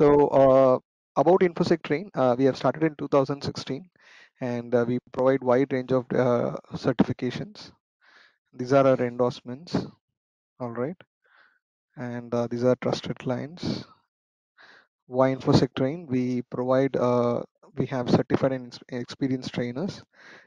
[0.00, 0.78] So uh,
[1.20, 3.90] about InfoSec Train, uh, we have started in 2016
[4.40, 7.70] and uh, we provide wide range of uh, certifications.
[8.54, 9.76] These are our endorsements,
[10.58, 10.96] all right.
[11.96, 13.84] And uh, these are trusted clients.
[15.06, 16.06] Why InfoSec Train?
[16.06, 17.42] We provide, uh,
[17.76, 20.02] we have certified and experienced trainers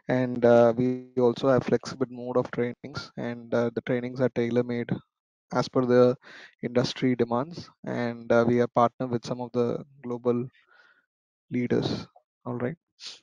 [0.08, 0.44] and
[0.78, 4.90] we also have flexible mode of trainings and the trainings are tailor-made
[5.54, 6.16] as per the
[6.64, 10.48] industry demands and uh, we are partner with some of the global
[11.52, 12.08] leaders.
[12.46, 12.76] All right.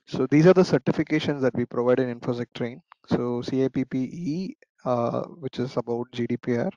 [0.06, 2.82] So these are the certifications that we provide in infosec train.
[3.08, 6.70] So CIPPE uh, which is about gdpr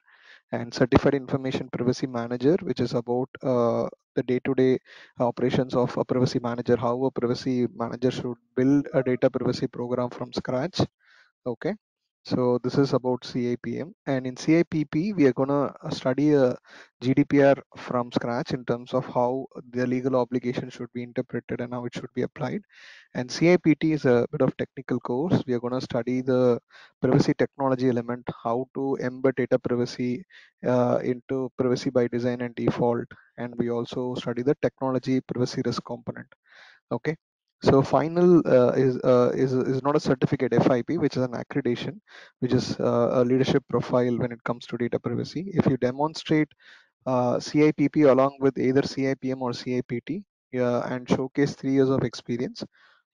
[0.53, 4.79] and certified information privacy manager which is about uh, the day-to-day
[5.19, 10.09] operations of a privacy manager how a privacy manager should build a data privacy program
[10.09, 10.81] from scratch.
[11.47, 11.73] Okay
[12.23, 16.55] so this is about CIPM and in CIPP we are gonna study a
[17.01, 21.85] GDPR from scratch in terms of how the legal obligation should be interpreted and how
[21.85, 22.61] it should be applied.
[23.13, 25.43] And CIPT is a bit of technical course.
[25.45, 26.59] We are gonna study the
[27.01, 30.25] privacy technology element, how to embed data privacy
[30.65, 33.07] uh, into privacy by design and default.
[33.37, 36.27] And we also study the technology privacy risk component.
[36.91, 37.17] Okay.
[37.63, 41.99] So final uh, is, uh, is is not a certificate FIP, which is an accreditation,
[42.39, 45.49] which is uh, a leadership profile when it comes to data privacy.
[45.53, 46.49] If you demonstrate
[47.05, 52.63] uh, CIPP along with either CIPM or CIPT and showcase three years of experience,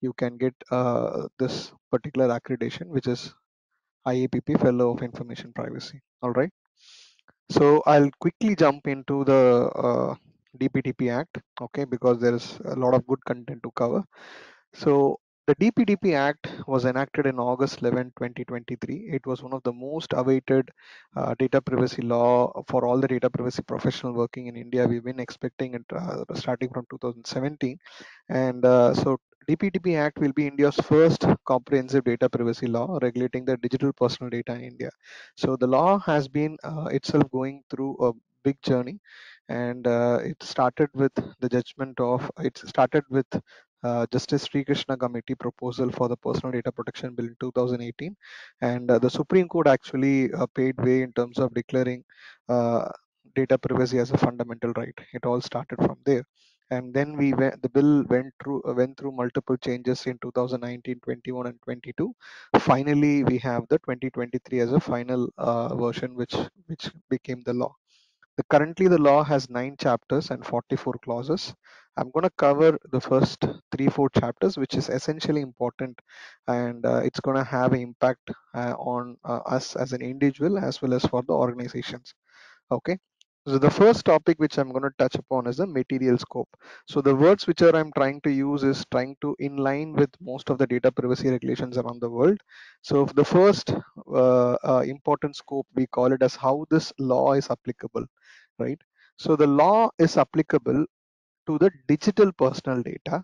[0.02, 3.33] you can get uh, this particular accreditation, which is
[4.08, 6.02] IAPP Fellow of Information Privacy.
[6.23, 6.52] All right.
[7.52, 10.16] So I'll quickly jump into the uh,
[10.58, 14.03] DPDP Act, okay, because there is a lot of good content to cover.
[14.73, 19.09] So the DPDP Act was enacted in August 11, 2023.
[19.11, 20.70] It was one of the most awaited
[21.16, 24.88] uh, data privacy law for all the data privacy professional working in India.
[24.88, 27.80] We've been expecting it uh, starting from 2017.
[28.30, 29.17] And uh, so
[29.49, 34.54] DPDP Act will be India's first comprehensive data privacy law regulating the digital personal data
[34.54, 34.92] in India.
[35.36, 38.11] So the law has been uh, itself going through a
[38.43, 38.99] big journey
[39.49, 43.27] and uh, it started with the judgment of it started with
[43.83, 48.15] uh, Justice Srikrishna Committee proposal for the Personal Data Protection Bill in 2018,
[48.61, 52.04] and uh, the Supreme Court actually uh, paid way in terms of declaring
[52.49, 52.89] uh,
[53.36, 54.93] data privacy as a fundamental right.
[55.14, 56.23] It all started from there,
[56.71, 60.99] and then we went, the bill went through uh, went through multiple changes in 2019,
[61.02, 62.14] 21, and 22.
[62.60, 65.30] Finally, we have the 2023 as a final
[65.77, 66.36] version, which
[66.67, 67.73] which became the law.
[68.50, 71.54] Currently, the law has nine chapters and 44 clauses.
[71.98, 76.00] I'm going to cover the first three, four chapters, which is essentially important,
[76.48, 80.58] and uh, it's going to have an impact uh, on uh, us as an individual
[80.58, 82.14] as well as for the organizations.
[82.72, 82.98] Okay.
[83.48, 86.50] So the first topic which I'm going to touch upon is the material scope.
[86.88, 90.10] So the words which are I'm trying to use is trying to in line with
[90.22, 92.39] most of the data privacy regulations around the world.
[92.82, 97.49] So the first uh, uh, important scope we call it as how this law is
[97.49, 98.05] applicable,
[98.60, 98.80] right?
[99.17, 100.86] So the law is applicable
[101.48, 103.23] to the digital personal data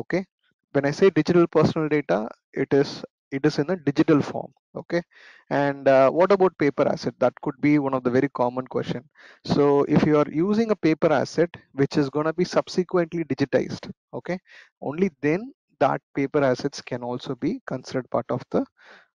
[0.00, 0.24] okay
[0.72, 5.02] when i say digital personal data it is it is in a digital form okay?
[5.50, 7.14] And uh, what about paper asset?
[7.18, 9.04] That could be one of the very common question.
[9.44, 13.90] So if you are using a paper asset which is going to be subsequently digitized
[14.14, 14.38] okay?
[14.80, 18.64] Only then that paper assets can also be considered part of the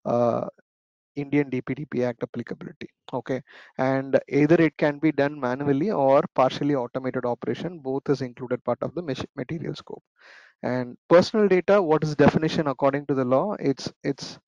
[0.04, 0.48] uh,
[1.16, 2.88] Indian DPDP Act applicability.
[3.12, 3.40] Okay,
[3.78, 7.78] and either it can be done manually or partially automated operation.
[7.78, 9.02] Both is included part of the
[9.36, 10.02] material scope.
[10.62, 13.54] And personal data, what is definition according to the law?
[13.60, 14.38] It's it's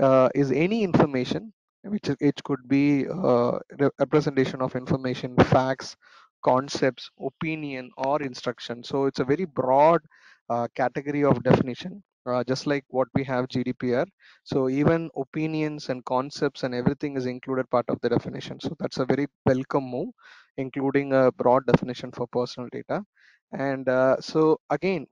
[0.00, 1.52] uh, is any information
[1.84, 3.58] which it could be uh,
[3.98, 5.96] representation of information, facts,
[6.44, 8.84] concepts, opinion, or instruction.
[8.84, 10.00] So it's a very broad
[10.48, 14.06] uh, category of definition uh, just like what we have GDPR.
[14.44, 18.60] So even opinions and concepts and everything is included part of the definition.
[18.60, 20.10] So that's a very welcome move,
[20.56, 23.04] including a broad definition for personal data.
[23.52, 25.06] And uh, so again,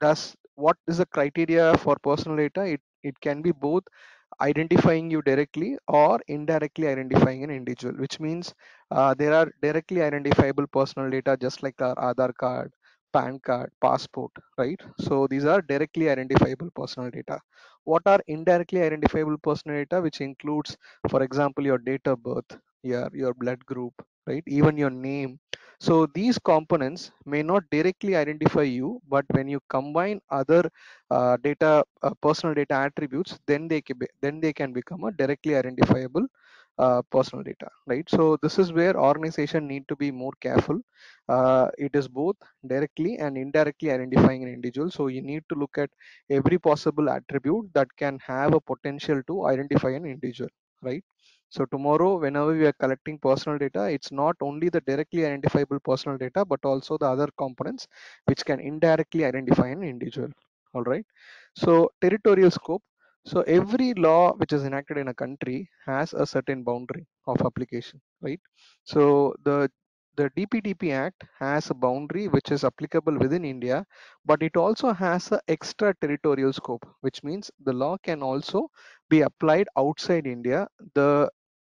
[0.00, 2.62] does what is the criteria for personal data?
[2.64, 3.84] It it can be both
[4.40, 8.54] identifying you directly or indirectly identifying an individual, which means
[8.90, 12.72] uh, there are directly identifiable personal data just like our Aadhaar card,
[13.12, 14.80] PAN card, passport, right?
[15.00, 17.40] So these are directly identifiable personal data.
[17.84, 20.76] What are indirectly identifiable personal data, which includes,
[21.08, 23.94] for example, your date of birth, your, your blood group,
[24.26, 24.42] right?
[24.46, 25.38] Even your name.
[25.80, 30.70] So these components may not directly identify you, but when you combine other
[31.10, 35.12] uh, data, uh, personal data attributes, then they can be, then they can become a
[35.12, 36.26] directly identifiable
[36.84, 38.08] uh, personal data right?
[38.10, 40.80] So this is where organization need to be more careful.
[41.28, 42.36] Uh, it is both
[42.66, 44.90] directly and indirectly identifying an individual.
[44.90, 45.90] So you need to look at
[46.30, 50.50] every possible attribute that can have a potential to identify an individual
[50.82, 51.04] right?
[51.50, 56.16] So tomorrow whenever we are collecting personal data it's not only the directly identifiable personal
[56.18, 57.86] data but also the other components
[58.26, 60.30] which can indirectly identify an individual
[60.74, 61.06] all right?
[61.56, 62.82] So territorial scope
[63.24, 68.00] so every law which is enacted in a country has a certain boundary of application
[68.22, 68.40] right
[68.84, 69.70] so the
[70.16, 73.86] the DPDP Act has a boundary which is applicable within India,
[74.26, 78.68] but it also has an extraterritorial scope, which means the law can also
[79.08, 80.66] be applied outside India.
[80.94, 81.30] The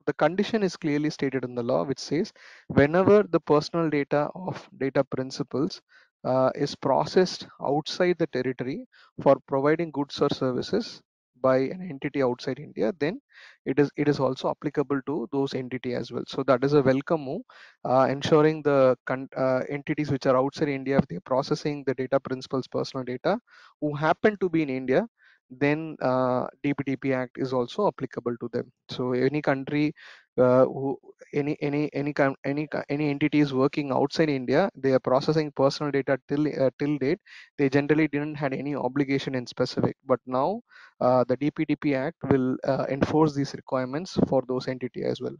[0.06, 2.34] the condition is clearly stated in the law, which says
[2.68, 5.82] whenever the personal data of data principals
[6.26, 8.88] uh, is processed outside the territory
[9.22, 11.02] for providing goods or services
[11.44, 13.20] by an entity outside India, then
[13.66, 16.24] it is it is also applicable to those entity as well.
[16.28, 17.42] So that is a welcome move,
[17.86, 18.98] uh, ensuring the
[19.38, 23.40] uh, entities which are outside India, if they're processing the data principals, personal data,
[23.82, 25.08] who happen to be in India,
[25.50, 28.72] then uh, DPDP Act is also applicable to them.
[28.90, 29.94] So any country
[30.38, 31.00] uh, who
[31.34, 32.14] any any any
[32.46, 37.20] any any entities working outside India, they are processing personal data till uh, till date.
[37.58, 40.62] They generally didn't had any obligation in specific, but now
[41.02, 45.36] uh, the DPDP Act will uh, enforce these requirements for those entities as well.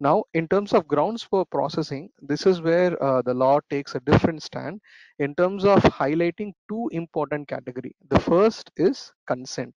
[0.00, 4.00] Now, in terms of grounds for processing, this is where uh, the law takes a
[4.00, 4.80] different stand
[5.18, 7.94] in terms of highlighting two important category.
[8.08, 9.74] The first is consent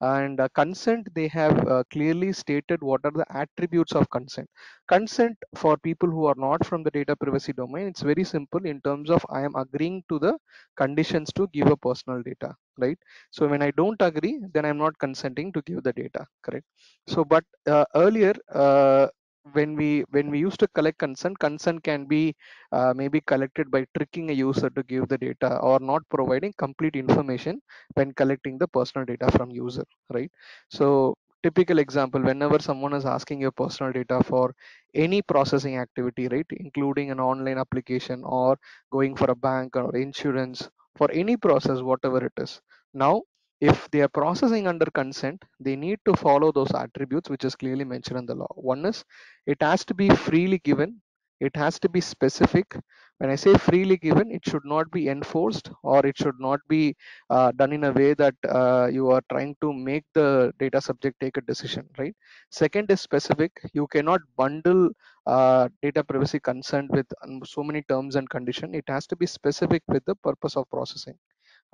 [0.00, 4.48] and uh, consent they have uh, clearly stated what are the attributes of consent.
[4.88, 8.80] Consent for people who are not from the data privacy domain it's very simple in
[8.82, 10.32] terms of i am agreeing to the
[10.76, 12.98] conditions to give a personal data right?
[13.30, 16.66] So when i don't agree then i'm not consenting to give the data correct?
[17.06, 19.08] So but uh, earlier uh,
[19.52, 22.34] when we when we used to collect consent consent can be
[22.72, 26.96] uh, maybe collected by tricking a user to give the data or not providing complete
[26.96, 27.60] information
[27.94, 30.30] when collecting the personal data from user right?
[30.70, 34.54] So typical example whenever someone is asking your personal data for
[34.94, 38.58] any processing activity right including an online application or
[38.90, 42.60] going for a bank or insurance for any process whatever it is
[42.92, 43.22] now
[43.60, 47.84] if they are processing under consent they need to follow those attributes which is clearly
[47.84, 48.48] mentioned in the law.
[48.54, 49.04] One is
[49.46, 51.00] it has to be freely given.
[51.40, 52.76] It has to be specific.
[53.18, 56.94] When i say freely given it should not be enforced or it should not be
[57.30, 61.20] uh, done in a way that uh, you are trying to make the data subject
[61.20, 62.14] take a decision right?
[62.50, 63.52] Second is specific.
[63.74, 64.90] You cannot bundle
[65.26, 68.74] uh, data privacy consent with um, so many terms and condition.
[68.74, 71.18] It has to be specific with the purpose of processing.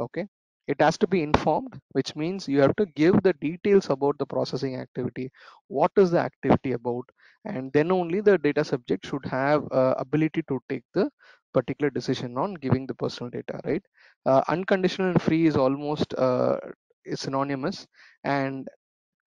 [0.00, 0.26] Okay
[0.68, 4.26] it has to be informed which means you have to give the details about the
[4.26, 5.30] processing activity.
[5.68, 7.04] What is the activity about?
[7.44, 11.10] And then only the data subject should have uh, ability to take the
[11.54, 13.82] particular decision on giving the personal data right?
[14.26, 16.58] Uh, unconditional and free is almost uh,
[17.04, 17.86] is synonymous.
[18.24, 18.68] And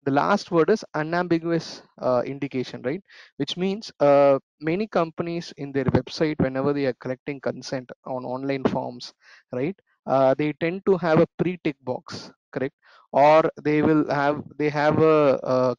[0.04, 3.02] the last word is unambiguous uh, indication right?
[3.36, 8.64] Which means uh, many companies in their website whenever they are collecting consent on online
[8.64, 9.12] forms
[9.52, 12.74] right uh, they tend to have a pre-tick box correct?
[13.12, 15.76] Or they will have they have a, a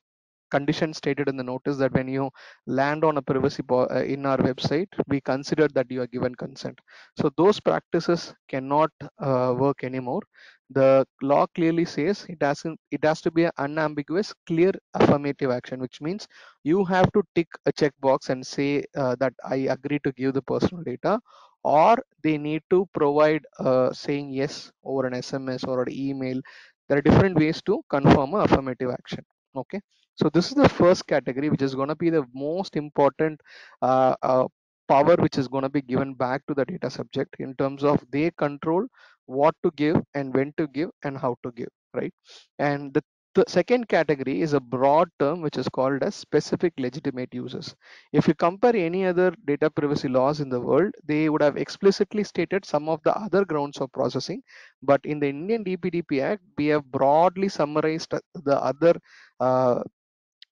[0.52, 2.30] condition stated in the notice that when you
[2.68, 6.80] land on a privacy uh, in our website we consider that you are given consent.
[7.20, 10.22] So those practices cannot uh, work anymore.
[10.70, 15.80] The law clearly says it has it has to be an unambiguous clear affirmative action
[15.80, 16.28] which means
[16.64, 20.42] you have to tick a checkbox and say uh, that i agree to give the
[20.42, 21.20] personal data
[21.64, 26.42] or they need to provide uh, saying yes over an sms or an email.
[26.88, 29.24] There are different ways to confirm a affirmative action.
[29.56, 29.80] Okay?
[30.16, 33.40] So this is the first category which is going to be the most important
[33.82, 34.48] uh, uh,
[34.88, 38.04] power which is going to be given back to the data subject in terms of
[38.12, 38.86] they control
[39.26, 42.14] what to give and when to give and how to give right?
[42.60, 43.04] And the,
[43.36, 47.76] the second category is a broad term which is called as specific legitimate uses
[48.12, 52.24] if you compare any other data privacy laws in the world they would have explicitly
[52.24, 54.42] stated some of the other grounds of processing.
[54.82, 58.94] But in the indian dpdp act we have broadly summarized the other
[59.40, 59.82] uh,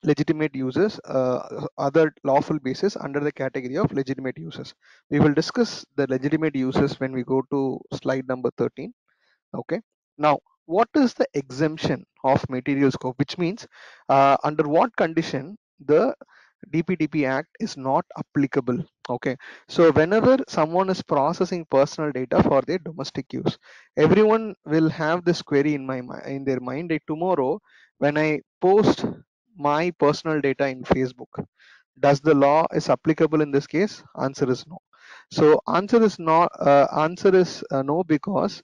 [0.04, 4.74] legitimate uses uh, other lawful basis under the category of legitimate uses.
[5.12, 8.92] We will discuss the legitimate uses when we go to slide number 13
[9.54, 9.82] okay.
[10.18, 13.68] Now what is the exemption of material scope which means
[14.10, 16.14] uh, under what condition the
[16.72, 18.84] DPDP Act is not applicable.
[19.10, 19.36] Okay,
[19.68, 23.58] so whenever someone is processing personal data for their domestic use,
[23.98, 26.92] everyone will have this query in my in their mind.
[26.92, 27.60] That tomorrow,
[27.98, 29.06] when I post
[29.58, 31.46] my personal data in Facebook.
[32.00, 34.04] Does the law is applicable in this case?
[34.22, 34.78] Answer is no.
[35.32, 38.64] So answer is not uh, answer is uh, no because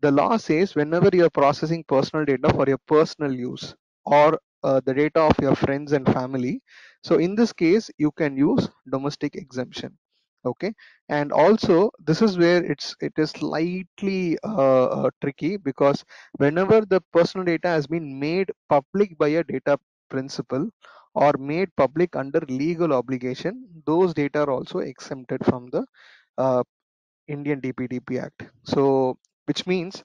[0.00, 4.80] the law says whenever you are processing personal data for your personal use or uh,
[4.84, 6.62] the data of your friends and family.
[7.02, 9.96] So in this case you can use domestic exemption
[10.44, 10.72] okay?
[11.08, 16.04] And also this is where it's it is slightly uh, uh, tricky because
[16.38, 19.78] whenever the personal data has been made public by a data
[20.10, 20.70] principal
[21.14, 25.84] or made public under legal obligation those data are also exempted from the
[26.38, 26.62] uh,
[27.28, 28.44] indian dpdp act.
[28.64, 29.18] So
[29.48, 30.04] which means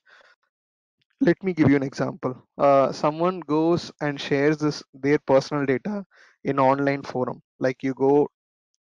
[1.22, 2.36] let me give you an example.
[2.58, 6.06] Uh, someone goes and shares this their personal data
[6.44, 7.42] in online forum.
[7.60, 8.28] Like you go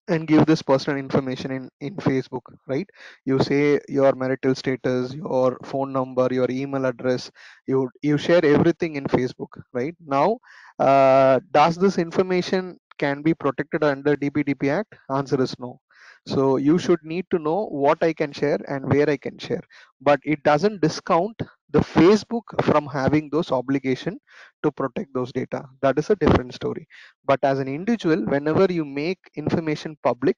[0.08, 2.88] and give this personal information in in facebook right?
[3.25, 7.30] You say your marital status your phone number your email address.
[7.66, 9.96] You you share everything in facebook right?
[10.16, 10.38] Now
[10.78, 14.94] uh, does this information can be protected under dpdp act?
[15.10, 15.80] Answer is no
[16.26, 19.62] so you should need to know what i can share and where i can share.
[20.00, 21.40] But it doesn't discount
[21.71, 24.18] the facebook from having those obligation
[24.62, 25.64] to protect those data.
[25.83, 26.87] That is a different story.
[27.25, 30.37] But as an individual whenever you make information public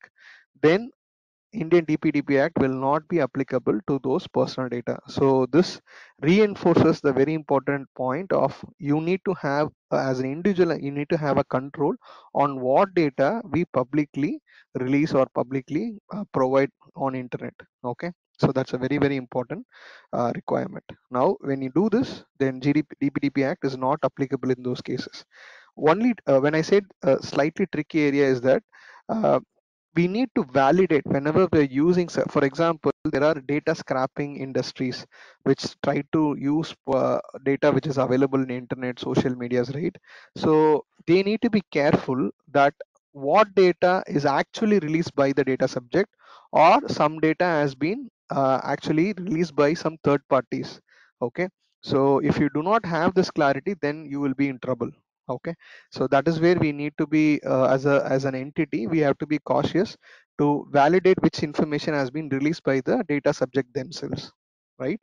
[0.63, 0.91] then
[1.53, 4.99] indian dpdp act will not be applicable to those personal data.
[5.09, 5.81] So this
[6.21, 10.91] reinforces the very important point of you need to have uh, as an individual you
[10.91, 11.95] need to have a control
[12.35, 14.41] on what data we publicly
[14.75, 17.55] release or publicly uh, provide on internet.
[17.85, 18.11] Okay?
[18.39, 19.67] So that's a very very important
[20.13, 20.85] uh, requirement.
[21.11, 25.25] Now when you do this then GDP, dpdp act is not applicable in those cases.
[25.77, 28.63] Only uh, when i said a slightly tricky area is that
[29.09, 29.41] uh,
[29.99, 34.99] we need to validate whenever we're using for example there are data scrapping industries
[35.45, 39.97] which try to use uh, data which is available in internet social medias right?
[40.37, 42.75] So they need to be careful that
[43.13, 46.15] what data is actually released by the data subject
[46.53, 50.81] or some data has been uh, actually released by some third parties
[51.23, 51.49] okay?
[51.83, 54.91] So if you do not have this clarity then you will be in trouble
[55.29, 55.55] okay.
[55.91, 58.99] So that is where we need to be uh, as a as an entity we
[59.01, 59.97] have to be cautious
[60.39, 64.33] to validate which information has been released by the data subject themselves
[64.79, 65.01] right?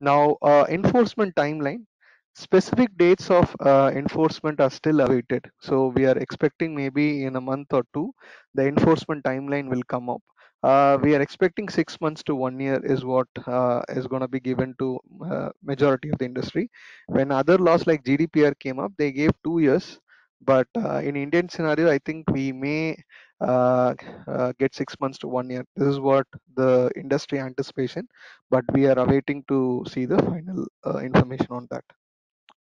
[0.00, 1.86] Now uh, enforcement timeline.
[2.34, 5.50] Specific dates of uh, enforcement are still awaited.
[5.60, 8.12] So we are expecting maybe in a month or two
[8.54, 10.22] the enforcement timeline will come up
[10.62, 14.28] uh, we are expecting six months to one year is what uh, is going to
[14.28, 16.70] be given to uh, majority of the industry.
[17.06, 20.00] When other laws like gdpr came up they gave two years.
[20.42, 22.96] But uh, in indian scenario i think we may
[23.40, 23.94] uh,
[24.26, 25.64] uh, get six months to one year.
[25.76, 26.26] This is what
[26.56, 28.08] the industry anticipation
[28.50, 30.66] but we are awaiting to see the final
[31.02, 31.84] information on that.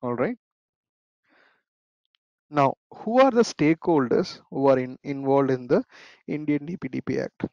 [0.03, 0.37] All right?
[2.51, 5.83] Now who are the stakeholders who are in, involved in the
[6.27, 7.45] indian dpdp act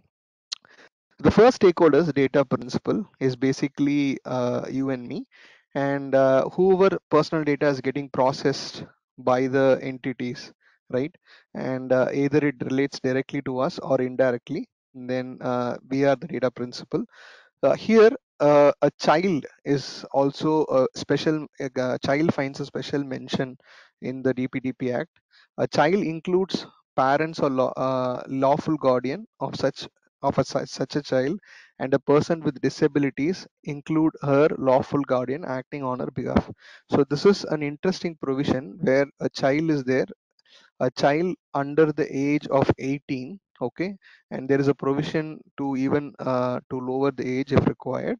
[1.19, 5.25] the first stakeholders data principal is basically uh, you and me
[5.74, 8.84] and uh, whoever personal data is getting processed
[9.17, 10.51] by the entities
[10.91, 11.15] right?
[11.55, 16.27] And uh, either it relates directly to us or indirectly then uh, we are the
[16.27, 17.03] data principal
[17.63, 23.57] uh, here uh, a child is also a special a child finds a special mention
[24.01, 25.12] in the dpdp act.
[25.57, 26.67] A child includes
[26.98, 27.72] parents or law,
[28.27, 29.88] lawful guardian of such
[30.25, 31.39] of a, such a child
[31.79, 36.50] and a person with disabilities include her lawful guardian acting on her behalf.
[36.91, 40.05] So this is an interesting provision where a child is there
[40.79, 43.96] a child under the age of 18 okay?
[44.32, 48.20] And there is a provision to even uh, to lower the age if required.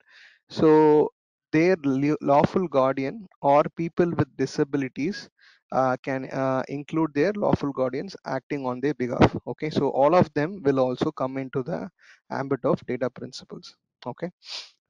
[0.50, 1.12] So
[1.52, 1.76] their
[2.22, 5.30] lawful guardian or people with disabilities
[5.72, 9.36] uh, can uh, include their lawful guardians acting on their behalf.
[9.48, 11.90] Okay so all of them will also come into the
[12.32, 13.76] ambit of data principals.
[14.06, 14.30] Okay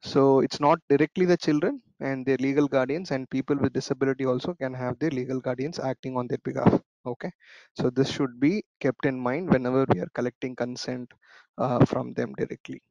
[0.01, 4.53] so it's not directly the children and their legal guardians and people with disability also
[4.53, 6.79] can have their legal guardians acting on their behalf.
[7.05, 7.31] Okay
[7.75, 11.11] so this should be kept in mind whenever we are collecting consent
[11.57, 12.81] uh, from them directly.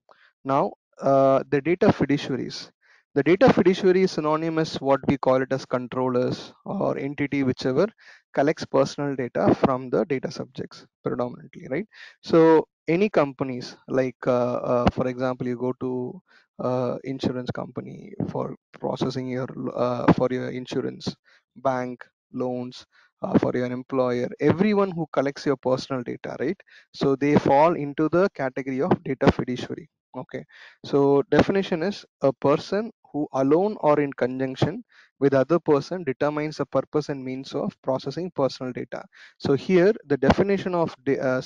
[0.44, 2.70] Now uh, the data fiduciaries
[3.14, 7.86] the data fiduciary is synonymous what we call it as controllers or entity whichever
[8.34, 11.86] collects personal data from the data subjects predominantly right?
[12.22, 16.20] So any companies like uh, uh, for example you go to
[16.58, 21.14] uh, insurance company for processing your uh, for your insurance
[21.56, 22.86] bank loans
[23.22, 26.60] uh, for your employer everyone who collects your personal data right?
[26.92, 30.44] So they fall into the category of data fiduciary okay?
[30.84, 34.84] So definition is a person who alone or in conjunction
[35.20, 39.02] with other person determines the purpose and means of processing personal data.
[39.38, 41.40] So here the definition of the uh,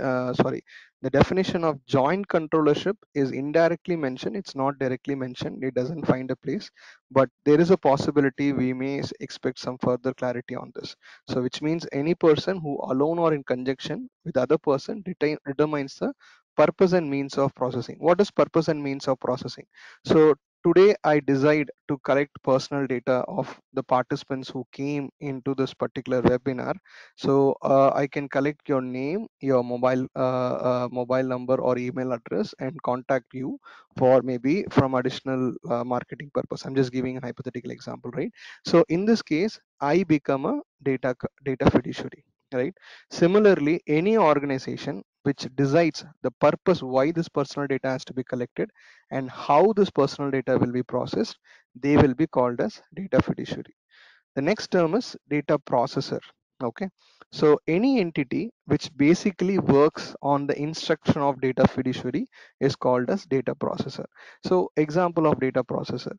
[0.00, 0.62] uh, sorry
[1.02, 4.36] the definition of joint controllership is indirectly mentioned.
[4.36, 5.64] It's not directly mentioned.
[5.64, 6.70] It doesn't find a place.
[7.10, 10.96] But there is a possibility we may expect some further clarity on this.
[11.30, 15.02] So which means any person who alone or in conjunction with other person
[15.46, 16.12] determines the
[16.56, 17.96] purpose and means of processing.
[18.00, 19.66] What is purpose and means of processing?
[20.04, 20.34] So
[20.66, 26.20] today i decide to collect personal data of the participants who came into this particular
[26.22, 26.74] webinar.
[27.16, 32.12] So uh, i can collect your name your mobile uh, uh, mobile number or email
[32.12, 33.58] address and contact you
[33.96, 36.64] for maybe from additional uh, marketing purpose.
[36.64, 38.32] I'm just giving a hypothetical example right?
[38.66, 41.14] So in this case i become a data
[41.44, 42.74] data fiduciary right?
[43.10, 48.70] Similarly any organization which decides the purpose why this personal data has to be collected
[49.10, 51.38] and how this personal data will be processed
[51.74, 53.76] they will be called as data fiduciary.
[54.34, 56.20] The next term is data processor
[56.62, 56.88] okay?
[57.32, 62.26] So any entity which basically works on the instruction of data fiduciary
[62.60, 64.06] is called as data processor.
[64.44, 66.16] So example of data processor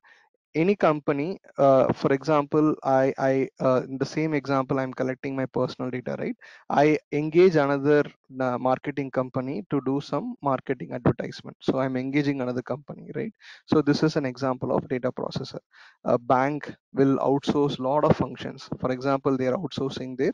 [0.56, 3.34] any company uh, for example i i
[3.68, 6.36] uh, in the same example i'm collecting my personal data right?
[6.70, 8.04] I engage another
[8.40, 11.58] uh, marketing company to do some marketing advertisement.
[11.62, 13.34] So i'm engaging another company right?
[13.68, 15.60] So this is an example of data processor.
[16.06, 18.70] A bank will outsource lot of functions.
[18.80, 20.34] For example they are outsourcing their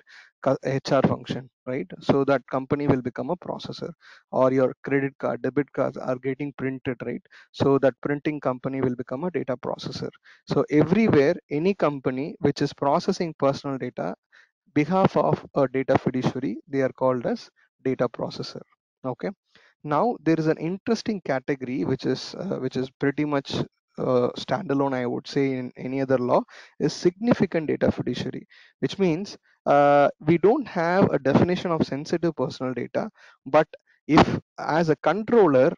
[0.63, 1.87] hr function right?
[1.99, 3.91] So that company will become a processor.
[4.31, 7.21] Or your credit card debit cards are getting printed right?
[7.51, 10.09] So that printing company will become a data processor.
[10.47, 14.15] So everywhere any company which is processing personal data
[14.73, 17.49] behalf of a data fiduciary they are called as
[17.83, 18.61] data processor
[19.05, 19.29] okay?
[19.83, 23.55] Now there is an interesting category which is uh, which is pretty much
[23.97, 26.41] uh, standalone i would say in any other law
[26.79, 28.45] is significant data fiduciary
[28.79, 29.37] which means
[29.67, 33.09] uh, we don't have a definition of sensitive personal data
[33.45, 33.67] but
[34.07, 35.71] if as a controller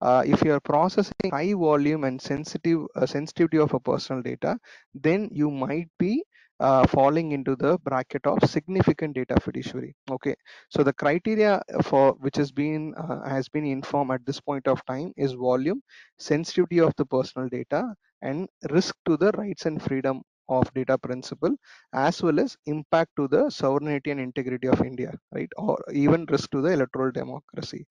[0.00, 4.58] uh, if you are processing high volume and sensitive uh, sensitivity of a personal data
[4.94, 6.24] then you might be
[6.60, 9.94] uh, falling into the bracket of significant data fiduciary.
[10.10, 10.34] Okay.
[10.70, 14.84] So the criteria for which has been uh, has been informed at this point of
[14.86, 15.82] time is volume
[16.18, 21.54] sensitivity of the personal data and risk to the rights and freedom of data principal
[21.92, 25.50] as well as impact to the sovereignty and integrity of india right?
[25.56, 27.86] Or even risk to the electoral democracy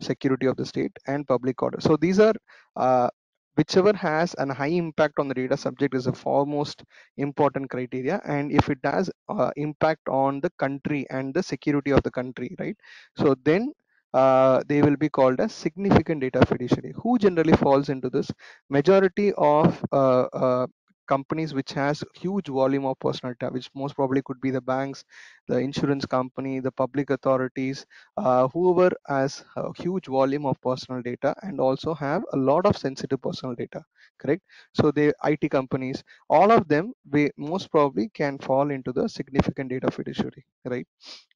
[0.00, 1.80] security of the state and public order.
[1.80, 2.34] So these are
[2.76, 3.08] uh,
[3.56, 6.82] whichever has an high impact on the data subject is a foremost
[7.16, 8.20] important criteria.
[8.24, 12.54] And if it has uh, impact on the country and the security of the country
[12.58, 12.76] right?
[13.16, 13.72] So then
[14.14, 18.30] uh, they will be called as significant data fiduciary who generally falls into this
[18.68, 20.66] majority of uh, uh
[21.12, 25.04] companies which has huge volume of personal data which most probably could be the banks
[25.48, 27.84] the insurance company the public authorities
[28.16, 32.76] uh, whoever has a huge volume of personal data and also have a lot of
[32.76, 33.82] sensitive personal data
[34.18, 34.42] correct?
[34.74, 39.70] So the it companies all of them we most probably can fall into the significant
[39.70, 40.86] data fiduciary right?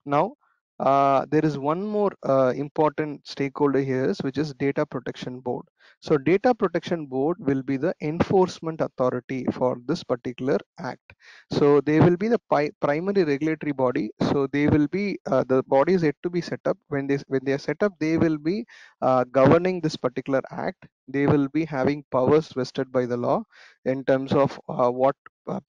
[0.06, 0.36] Now
[0.80, 5.64] uh, there is one more uh, important stakeholder here which is data protection board.
[6.00, 11.12] So data protection board will be the enforcement authority for this particular act.
[11.52, 12.40] So they will be the
[12.80, 14.10] primary regulatory body.
[14.30, 16.76] So they will be uh, the body is yet to be set up.
[16.88, 18.66] When they when they are set up they will be
[19.00, 20.86] uh, governing this particular act.
[21.08, 23.44] They will be having powers vested by the law
[23.84, 25.60] in terms of uh, what uh,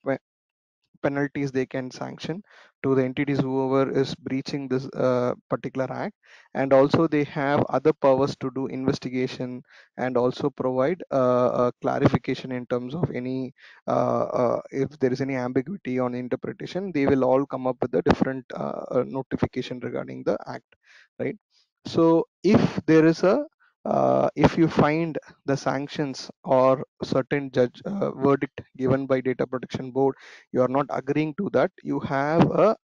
[1.03, 2.41] penalties they can sanction
[2.85, 6.15] to the entities whoever is breaching this uh, particular act.
[6.53, 9.63] And also they have other powers to do investigation
[9.97, 13.53] and also provide uh, clarification in terms of any
[13.87, 17.93] uh, uh, if there is any ambiguity on interpretation they will all come up with
[17.95, 20.75] a different uh, notification regarding the act
[21.19, 21.37] right?
[21.85, 23.45] So if there is a
[23.85, 29.91] uh, if you find the sanctions or certain judge uh, verdict given by data protection
[29.91, 30.15] board
[30.51, 32.75] you are not agreeing to that you have a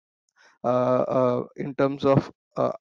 [0.63, 2.73] uh, uh in terms of uh,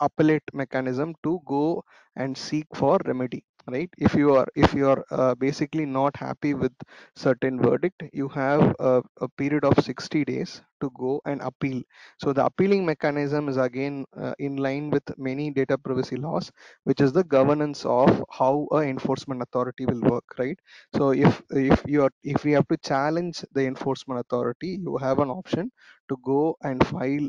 [0.00, 1.82] appellate mechanism to go
[2.16, 3.90] and seek for remedy right?
[3.98, 6.72] If you are if you are uh, basically not happy with
[7.16, 11.82] certain verdict you have a, a, period of 60 days to go and appeal.
[12.20, 16.50] So the appealing mechanism is again uh, in line with many data privacy laws
[16.84, 20.58] which is the governance of how a enforcement authority will work right?
[20.96, 25.18] So if if you are if we have to challenge the enforcement authority you have
[25.18, 25.70] an option
[26.08, 27.28] to go and file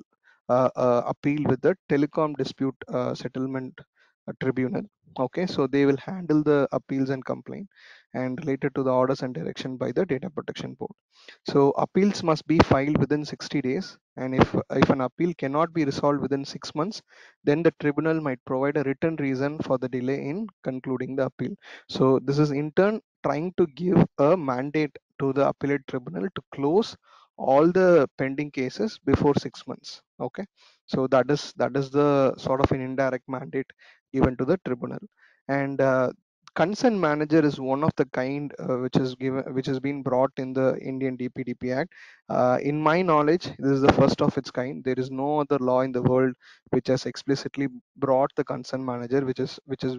[0.49, 3.79] uh, uh, appeal with the telecom dispute uh, settlement
[4.41, 4.83] tribunal
[5.19, 5.45] okay?
[5.45, 7.67] So they will handle the appeals and complaint
[8.13, 10.91] and related to the orders and direction by the data protection board.
[11.47, 15.85] So appeals must be filed within 60 days and if if an appeal cannot be
[15.85, 17.01] resolved within 6 months
[17.43, 21.55] then the tribunal might provide a written reason for the delay in concluding the appeal.
[21.89, 26.41] So this is in turn trying to give a mandate to the appellate tribunal to
[26.53, 26.95] close
[27.37, 30.45] all the pending cases before 6 months okay?
[30.85, 33.71] So that is that is the sort of an indirect mandate
[34.13, 34.99] given to the tribunal.
[35.47, 36.11] And uh,
[36.55, 40.31] consent manager is one of the kind uh, which is given which has been brought
[40.37, 41.93] in the indian dpdp act.
[42.29, 44.83] Uh, in my knowledge this is the first of its kind.
[44.83, 46.33] There is no other law in the world
[46.69, 49.97] which has explicitly brought the consent manager which is which is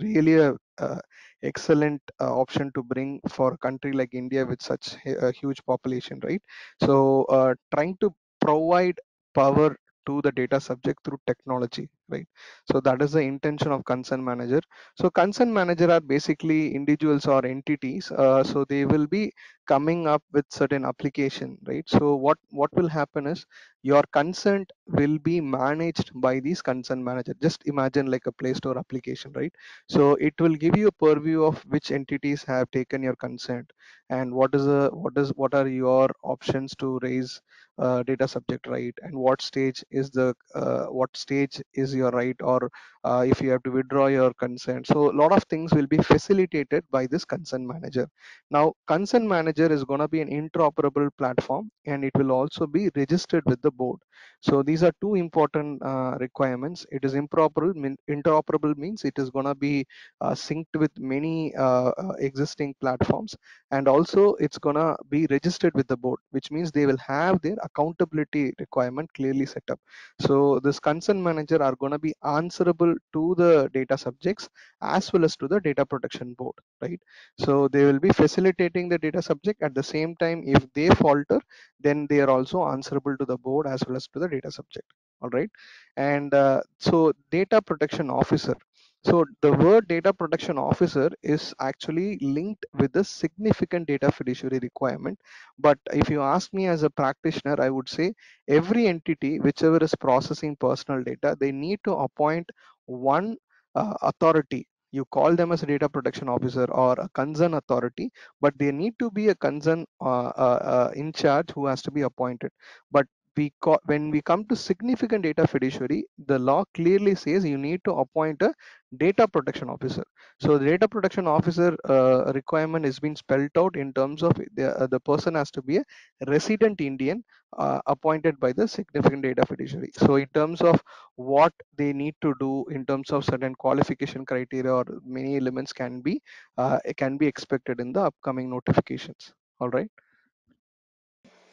[0.00, 1.00] really a, a
[1.42, 6.20] excellent uh, option to bring for a country like india with such a huge population
[6.24, 6.42] right?
[6.82, 8.98] So uh, trying to provide
[9.34, 12.28] power to the data subject through technology right?
[12.70, 14.60] So that is the intention of consent manager.
[14.96, 19.32] So consent manager are basically individuals or entities uh, so they will be
[19.66, 21.84] coming up with certain application right?
[21.88, 23.46] So what what will happen is
[23.82, 27.34] your consent will be managed by these consent manager.
[27.40, 29.52] Just imagine like a play store application right?
[29.88, 33.72] So it will give you a purview of which entities have taken your consent
[34.10, 37.40] and what is the what is what are your options to raise
[37.78, 38.94] uh, data subject right?
[39.02, 42.70] And what stage is the uh, what stage is your right or
[43.04, 44.86] uh, if you have to withdraw your consent.
[44.86, 48.08] So a lot of things will be facilitated by this consent manager.
[48.50, 52.90] Now consent manager is going to be an interoperable platform and it will also be
[52.94, 53.98] registered with the board.
[54.40, 56.86] So these are two important uh, requirements.
[56.90, 59.84] It is improper mean, interoperable means it is going to be
[60.20, 63.36] uh, synced with many uh, uh, existing platforms
[63.70, 67.40] and also it's going to be registered with the board which means they will have
[67.42, 69.80] their accountability requirement clearly set up.
[70.20, 74.48] So this consent manager are going to be answerable to the data subjects
[74.82, 77.00] as well as to the data protection board right?
[77.38, 79.62] So they will be facilitating the data subject.
[79.62, 81.40] At the same time if they falter
[81.80, 84.86] then they are also answerable to the board as well as to the data subject
[85.22, 85.50] all right?
[85.96, 88.54] And uh, so data protection officer
[89.04, 95.18] so the word data protection officer is actually linked with the significant data fiduciary requirement.
[95.58, 98.14] But if you ask me as a practitioner i would say
[98.48, 102.50] every entity whichever is processing personal data they need to appoint
[102.86, 103.36] one
[103.74, 104.66] uh, authority.
[104.92, 108.10] You call them as a data protection officer or a concern authority
[108.40, 111.90] but they need to be a concern uh, uh, uh, in charge who has to
[111.90, 112.50] be appointed.
[112.90, 113.06] But
[113.36, 113.52] we
[113.86, 118.40] when we come to significant data fiduciary the law clearly says you need to appoint
[118.42, 118.52] a
[118.98, 120.04] data protection officer.
[120.40, 124.78] So the data protection officer uh, requirement is being spelled out in terms of the,
[124.78, 125.84] uh, the person has to be a
[126.26, 127.24] resident indian
[127.56, 129.90] uh, appointed by the significant data fiduciary.
[129.96, 130.82] So in terms of
[131.16, 136.00] what they need to do in terms of certain qualification criteria or many elements can
[136.00, 136.20] be
[136.58, 139.32] uh, can be expected in the upcoming notifications.
[139.60, 139.90] All right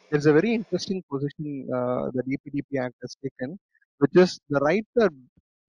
[0.09, 3.59] there's a very interesting position uh, the DPDP Act has taken,
[3.99, 5.09] which is the rights are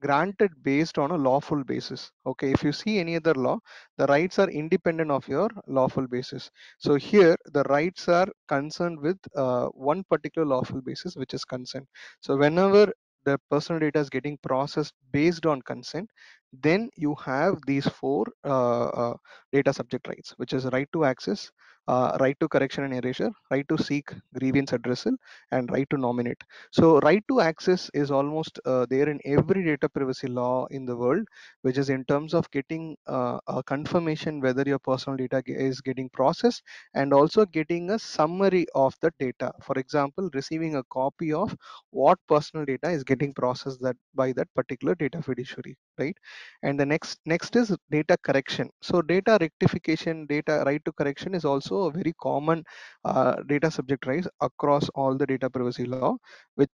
[0.00, 2.11] granted based on a lawful basis.
[2.26, 3.59] Okay, if you see any other law,
[3.98, 6.50] the rights are independent of your lawful basis.
[6.79, 11.87] So here, the rights are concerned with uh, one particular lawful basis, which is consent.
[12.20, 12.92] So whenever
[13.24, 16.09] the personal data is getting processed based on consent,
[16.52, 19.16] then you have these four uh, uh,
[19.52, 21.50] data subject rights, which is right to access,
[21.88, 25.14] uh, right to correction and erasure, right to seek grievance addressal,
[25.52, 26.42] and right to nominate.
[26.72, 30.96] So right to access is almost uh, there in every data privacy law in the
[30.96, 31.26] world,
[31.62, 36.08] which is in terms of getting uh, a confirmation whether your personal data is getting
[36.10, 36.62] processed
[36.94, 39.52] and also getting a summary of the data.
[39.62, 41.56] For example, receiving a copy of
[41.90, 46.16] what personal data is getting processed that by that particular data fiduciary, right?
[46.62, 48.70] And the next next is data correction.
[48.83, 52.64] So data rectification, data right to correction is also a very common
[53.05, 56.16] uh, data subject rights across all the data privacy law,
[56.57, 56.70] which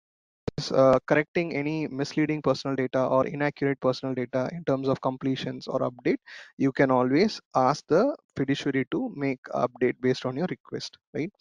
[0.58, 5.68] is uh, correcting any misleading personal data or inaccurate personal data in terms of completions
[5.68, 6.18] or update.
[6.58, 11.32] You can always ask the fiduciary to make update based on your request, right?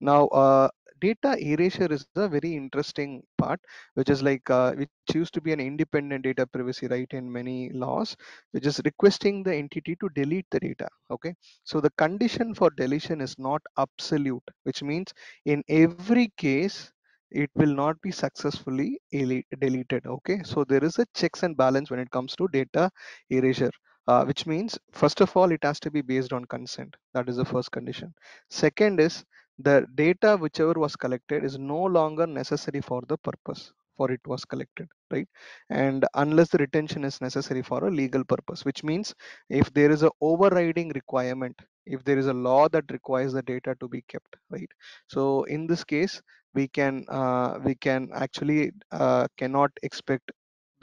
[0.00, 0.68] Now, uh,
[1.04, 3.60] data erasure is a very interesting part,
[3.94, 7.70] which is like uh, which used to be an independent data privacy right in many
[7.84, 8.16] laws,
[8.52, 10.88] which is requesting the entity to delete the data.
[11.10, 15.12] Okay, so the condition for deletion is not absolute, which means
[15.44, 16.90] in every case
[17.30, 20.06] it will not be successfully deleted.
[20.06, 22.90] Okay, so there is a checks and balance when it comes to data
[23.30, 23.74] erasure.
[24.06, 27.36] Uh, which means first of all it has to be based on consent that is
[27.36, 28.12] the first condition
[28.50, 29.24] second is
[29.58, 34.44] the data whichever was collected is no longer necessary for the purpose for it was
[34.44, 35.28] collected right?
[35.70, 39.14] And unless the retention is necessary for a legal purpose which means
[39.48, 43.76] if there is a overriding requirement if there is a law that requires the data
[43.80, 44.70] to be kept right?
[45.08, 46.20] So in this case
[46.54, 50.32] we can uh, we can actually uh, cannot expect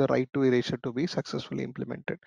[0.02, 2.20] the right to erasure to be successfully implemented.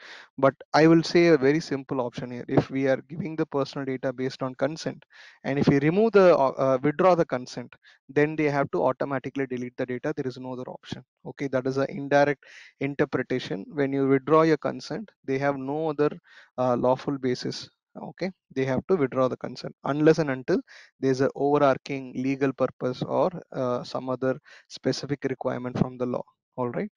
[0.44, 2.44] But i will say a very simple option here.
[2.48, 5.04] If we are giving the personal data based on consent
[5.44, 7.74] and if we remove the uh, uh, withdraw the consent
[8.08, 10.12] then they have to automatically delete the data.
[10.16, 11.04] There is no other option.
[11.26, 12.44] Okay that is an indirect
[12.80, 13.64] interpretation.
[13.72, 16.10] When you withdraw your consent they have no other
[16.58, 17.68] uh, lawful basis.
[17.96, 20.60] Okay they have to withdraw the consent unless and until
[21.00, 26.24] there's an overarching legal purpose or uh, some other specific requirement from the law.
[26.56, 26.90] All right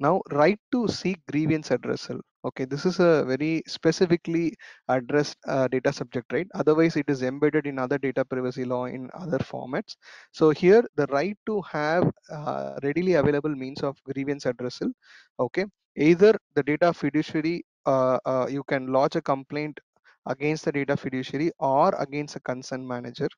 [0.00, 2.20] now right to seek grievance addressal.
[2.44, 4.54] Okay this is a very specifically
[4.88, 6.46] addressed uh, data subject right?
[6.54, 9.96] Otherwise it is embedded in other data privacy law in other formats.
[10.32, 14.92] So here the right to have uh, readily available means of grievance addressal
[15.40, 15.66] okay?
[15.96, 19.80] Either the data fiduciary uh, uh, you can lodge a complaint
[20.26, 23.28] against the data fiduciary or against a consent manager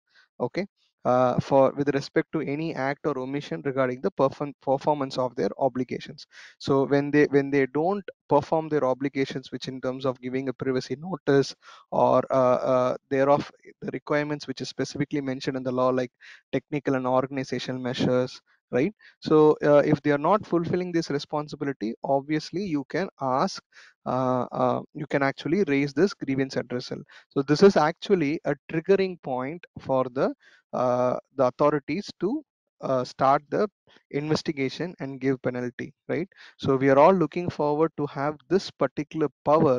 [0.41, 0.67] okay
[1.05, 5.51] uh, for with respect to any act or omission regarding the perform, performance of their
[5.59, 6.27] obligations.
[6.59, 10.53] So when they when they don't perform their obligations which in terms of giving a
[10.53, 11.55] privacy notice
[11.91, 13.51] or uh, uh, thereof
[13.83, 16.13] the requirements which is specifically mentioned in the law like
[16.53, 18.95] technical and organizational measures right?
[19.21, 23.63] So uh, if they are not fulfilling this responsibility obviously you can ask
[24.07, 29.21] uh, uh, you can actually raise this grievance addressal so this is actually a triggering
[29.23, 30.33] point for the
[30.73, 32.43] uh, the authorities to
[32.81, 33.69] uh, start the
[34.11, 36.29] investigation and give penalty right?
[36.59, 39.79] So we are all looking forward to have this particular power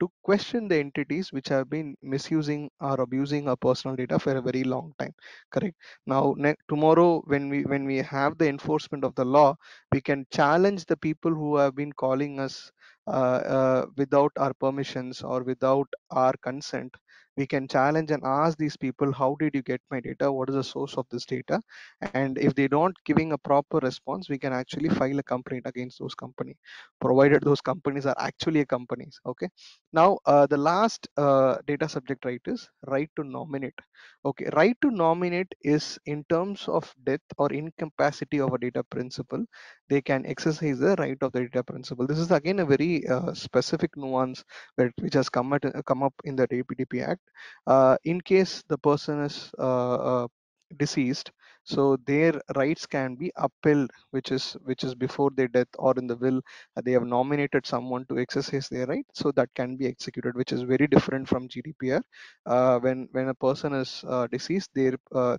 [0.00, 4.42] to question the entities which have been misusing or abusing our personal data for a
[4.42, 5.14] very long time
[5.50, 5.76] correct?
[6.06, 6.34] Now
[6.68, 9.56] tomorrow when we when we have the enforcement of the law
[9.92, 12.72] we can challenge the people who have been calling us
[13.06, 13.10] uh,
[13.56, 16.96] uh, without our permissions or without our consent
[17.36, 20.30] we can challenge and ask these people how did you get my data?
[20.30, 21.60] What is the source of this data?
[22.14, 25.98] And if they don't giving a proper response we can actually file a complaint against
[25.98, 26.56] those company
[27.00, 29.48] provided those companies are actually companies okay?
[29.92, 33.78] Now uh, the last uh, data subject right is right to nominate
[34.24, 34.48] okay?
[34.54, 39.44] Right to nominate is in terms of death or incapacity of a data principal
[39.90, 42.06] they can exercise the right of the data principal.
[42.06, 44.44] This is again a very uh, specific nuance
[44.76, 47.19] which has come, at, come up in the DPDP Act.
[47.66, 50.28] Uh, in case the person is uh, uh,
[50.78, 51.30] deceased,
[51.64, 56.06] so their rights can be upheld, which is which is before their death or in
[56.06, 56.40] the will
[56.76, 60.52] uh, they have nominated someone to exercise their right, so that can be executed, which
[60.52, 62.02] is very different from GDPR.
[62.46, 64.90] Uh, when when a person is uh, deceased, they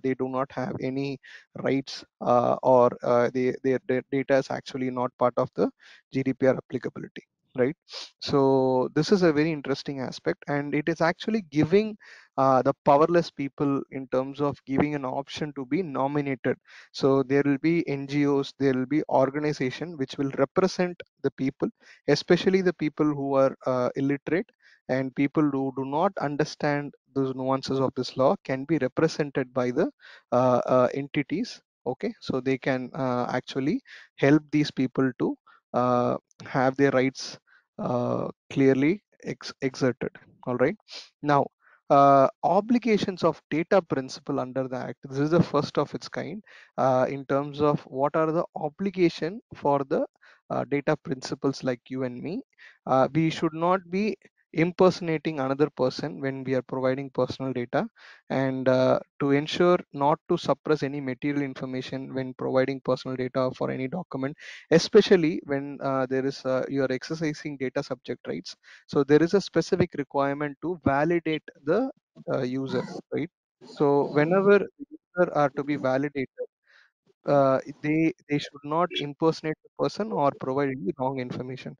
[0.02, 1.18] they do not have any
[1.56, 2.90] rights or
[3.34, 5.70] they, their data is actually not part of the
[6.12, 7.24] GDPR applicability
[7.56, 7.76] right?
[8.20, 11.96] So this is a very interesting aspect and it is actually giving
[12.38, 16.56] uh, the powerless people in terms of giving an option to be nominated.
[16.92, 21.68] So there will be ngos there will be organization which will represent the people
[22.08, 24.50] especially the people who are uh, illiterate
[24.88, 29.70] and people who do not understand those nuances of this law can be represented by
[29.70, 29.90] the
[30.32, 32.12] uh, uh entities okay?
[32.20, 33.80] So they can uh, actually
[34.16, 35.36] help these people to
[35.72, 37.38] uh, have their rights
[37.78, 40.10] uh, clearly ex exerted
[40.46, 40.76] all right?
[41.22, 41.46] Now
[41.90, 46.42] uh, obligations of data principal under the act this is the first of its kind
[46.78, 50.06] uh, in terms of what are the obligation for the
[50.50, 52.42] uh, data principals like you and me.
[52.86, 54.16] Uh, we should not be
[54.52, 57.86] impersonating another person when we are providing personal data
[58.30, 63.70] and uh, to ensure not to suppress any material information when providing personal data for
[63.70, 64.36] any document
[64.70, 68.54] especially when uh, there is uh, you are exercising data subject rights.
[68.86, 71.90] So there is a specific requirement to validate the
[72.32, 73.30] uh, user right?
[73.64, 76.46] So whenever user are to be validated
[77.26, 81.76] uh, they they should not impersonate the person or provide any wrong information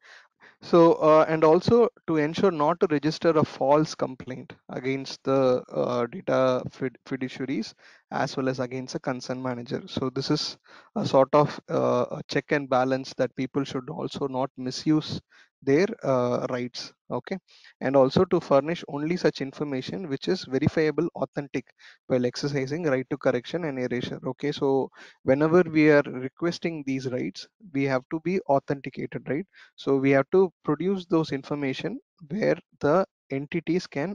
[0.60, 6.06] so, uh, and also to ensure not to register a false complaint against the uh,
[6.06, 7.74] data fid- fiduciaries
[8.10, 9.82] as well as against a consent manager.
[9.86, 10.56] So, this is
[10.96, 15.20] a sort of uh, a check and balance that people should also not misuse
[15.62, 16.92] their uh, rights.
[17.10, 17.38] Okay,
[17.80, 21.66] and also to furnish only such information which is verifiable, authentic
[22.06, 24.18] while exercising right to correction and erasure.
[24.26, 24.90] Okay, so
[25.24, 29.46] whenever we are requesting these rights, we have to be authenticated, right?
[29.76, 31.98] so we have to produce those information
[32.28, 34.14] where the entities can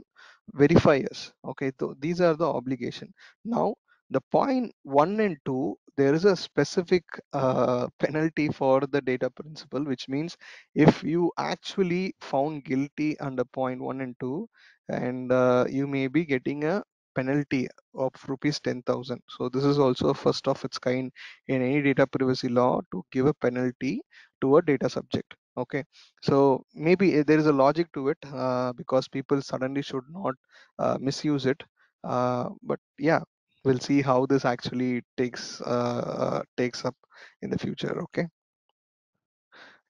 [0.54, 3.12] verify us okay so these are the obligation
[3.44, 3.74] now
[4.10, 9.84] the point one and two there is a specific uh, penalty for the data principal,
[9.84, 10.36] which means
[10.74, 14.48] if you actually found guilty under point one and two
[14.88, 16.82] and uh, you may be getting a
[17.14, 21.10] penalty of rupees 10000 so this is also first of its kind
[21.48, 24.00] in any data privacy law to give a penalty
[24.40, 25.82] to a data subject okay?
[26.22, 30.34] So maybe there is a logic to it uh, because people suddenly should not
[30.78, 31.62] uh, misuse it
[32.04, 33.20] uh, but yeah
[33.64, 36.94] we'll see how this actually takes uh, takes up
[37.42, 38.26] in the future okay?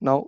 [0.00, 0.26] Now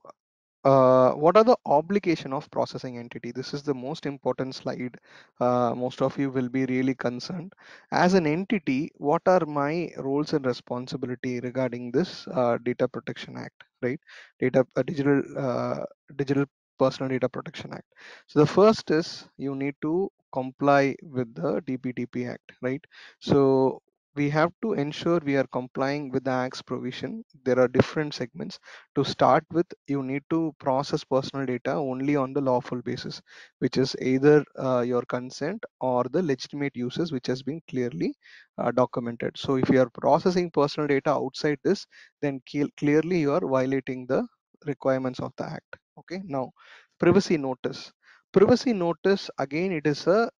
[0.64, 3.32] uh, what are the obligation of processing entity?
[3.32, 4.96] This is the most important slide
[5.40, 7.52] uh, most of you will be really concerned.
[7.92, 13.64] As an entity what are my roles and responsibility regarding this uh, data protection act
[13.82, 14.00] right?
[14.38, 15.84] Data uh, digital uh,
[16.16, 16.44] digital
[16.80, 17.88] personal data protection act.
[18.26, 22.84] So the first is you need to comply with the dpdp act right?
[23.20, 23.82] So
[24.16, 27.24] we have to ensure we are complying with the act's provision.
[27.44, 28.58] There are different segments.
[28.96, 33.20] To start with you need to process personal data only on the lawful basis
[33.58, 38.14] which is either uh, your consent or the legitimate uses which has been clearly
[38.58, 39.36] uh, documented.
[39.36, 41.86] So if you are processing personal data outside this
[42.20, 42.40] then
[42.78, 44.26] clearly you are violating the
[44.66, 46.50] requirements of the act okay now
[46.98, 47.92] privacy notice.
[48.32, 50.30] Privacy notice again it is a,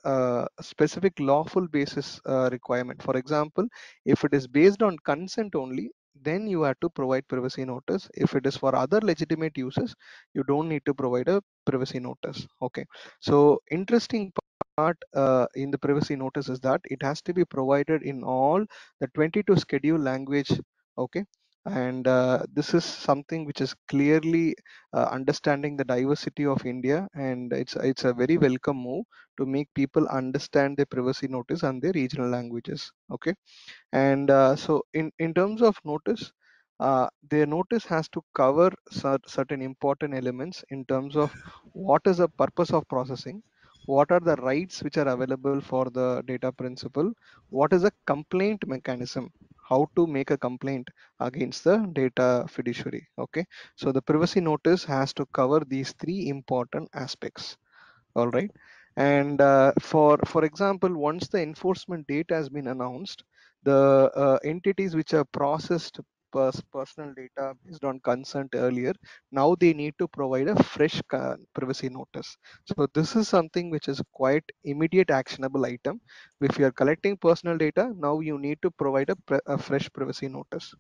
[0.60, 3.02] specific lawful basis uh, requirement.
[3.02, 3.66] For example
[4.04, 5.90] if it is based on consent only
[6.22, 8.08] then you have to provide privacy notice.
[8.14, 9.94] If it is for other legitimate uses
[10.34, 12.46] you don't need to provide a privacy notice.
[12.62, 12.84] Okay
[13.20, 14.32] so interesting
[14.76, 18.64] part uh, in the privacy notice is that it has to be provided in all
[19.00, 20.52] the 22 schedule language.
[20.98, 21.24] Okay
[21.66, 24.54] and uh, this is something which is clearly
[24.94, 29.04] uh, understanding the diversity of india and it's it's a very welcome move
[29.38, 33.34] to make people understand the privacy notice and their regional languages okay?
[33.92, 36.32] And uh, so in in terms of notice
[36.80, 41.36] uh, their notice has to cover cer- certain important elements in terms of
[41.72, 43.42] what is the purpose of processing
[43.86, 47.12] what are the rights which are available for the data principal
[47.50, 49.30] what is a complaint mechanism
[49.70, 50.88] how to make a complaint
[51.20, 53.46] against the data fiduciary okay?
[53.76, 57.56] So the privacy notice has to cover these three important aspects
[58.16, 58.50] all right?
[58.96, 63.24] And uh, for for example once the enforcement date has been announced
[63.64, 66.00] the uh, entities which are processed
[66.32, 68.92] pers- personal data based on consent earlier.
[69.30, 71.00] Now they need to provide a fresh
[71.54, 72.36] privacy notice.
[72.64, 76.00] So this is something which is quite immediate actionable item.
[76.40, 79.16] If you are collecting personal data now you need to provide a,
[79.46, 80.74] a fresh privacy notice.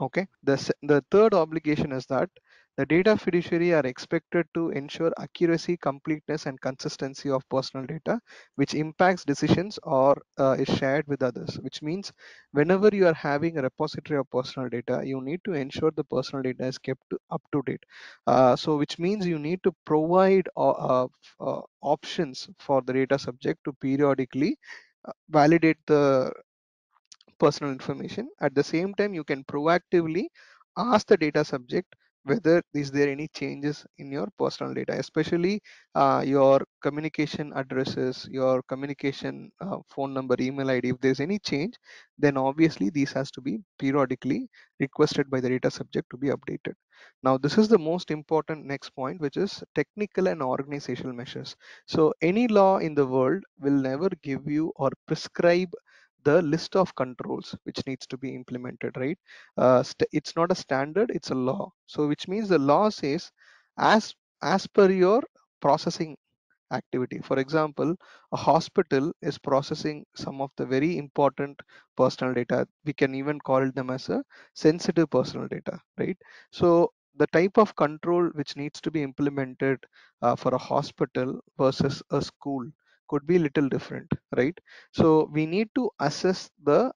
[0.00, 0.26] Okay?
[0.42, 2.30] The the third obligation is that
[2.78, 8.20] the data fiduciary are expected to ensure accuracy completeness and consistency of personal data
[8.54, 12.12] which impacts decisions or uh, is shared with others which means
[12.52, 16.42] whenever you are having a repository of personal data you need to ensure the personal
[16.42, 17.84] data is kept up to date
[18.28, 21.08] uh, so which means you need to provide uh, uh,
[21.40, 24.56] uh options for the data subject to periodically
[25.04, 26.32] uh, validate the
[27.38, 28.28] personal information.
[28.40, 30.26] At the same time, you can proactively
[30.76, 31.94] ask the data subject
[32.28, 35.60] whether is there any changes in your personal data, especially
[35.94, 40.90] uh, your communication addresses, your communication uh, phone number, email ID.
[40.90, 41.74] If there's any change,
[42.18, 44.48] then obviously these has to be periodically
[44.80, 46.74] requested by the data subject to be updated.
[47.22, 51.56] Now, this is the most important next point, which is technical and organizational measures.
[51.86, 55.72] So any law in the world will never give you or prescribe
[56.24, 59.18] the list of controls which needs to be implemented right?
[59.56, 61.72] Uh, it's not a standard it's a law.
[61.86, 63.30] So which means the law says
[63.78, 65.22] as as per your
[65.60, 66.16] processing
[66.72, 67.18] activity.
[67.20, 67.96] For example
[68.32, 71.60] a hospital is processing some of the very important
[71.96, 72.66] personal data.
[72.84, 74.22] We can even call them as a
[74.54, 76.16] sensitive personal data right?
[76.52, 79.78] So the type of control which needs to be implemented
[80.22, 82.64] uh, for a hospital versus a school
[83.08, 84.58] could be little different right?
[84.92, 86.92] So we need to assess the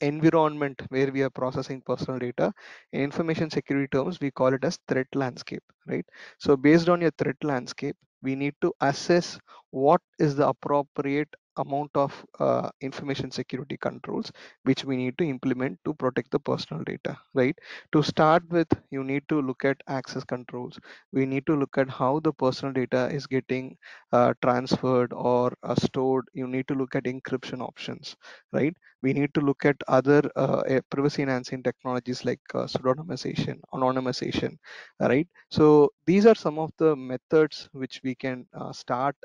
[0.00, 2.52] environment where we are processing personal data.
[2.92, 6.04] In information security terms we call it as threat landscape right?
[6.38, 9.38] So based on your threat landscape we need to assess
[9.70, 14.32] what is the appropriate amount of uh, information security controls
[14.64, 17.56] which we need to implement to protect the personal data right?
[17.92, 20.78] To start with you need to look at access controls.
[21.12, 23.76] We need to look at how the personal data is getting
[24.12, 26.26] uh, transferred or uh, stored.
[26.34, 28.16] You need to look at encryption options
[28.52, 28.74] right?
[29.02, 34.56] We need to look at other uh, privacy enhancing technologies like uh, pseudonymization anonymization
[35.00, 35.28] right?
[35.50, 39.16] So these are some of the methods which we can uh, start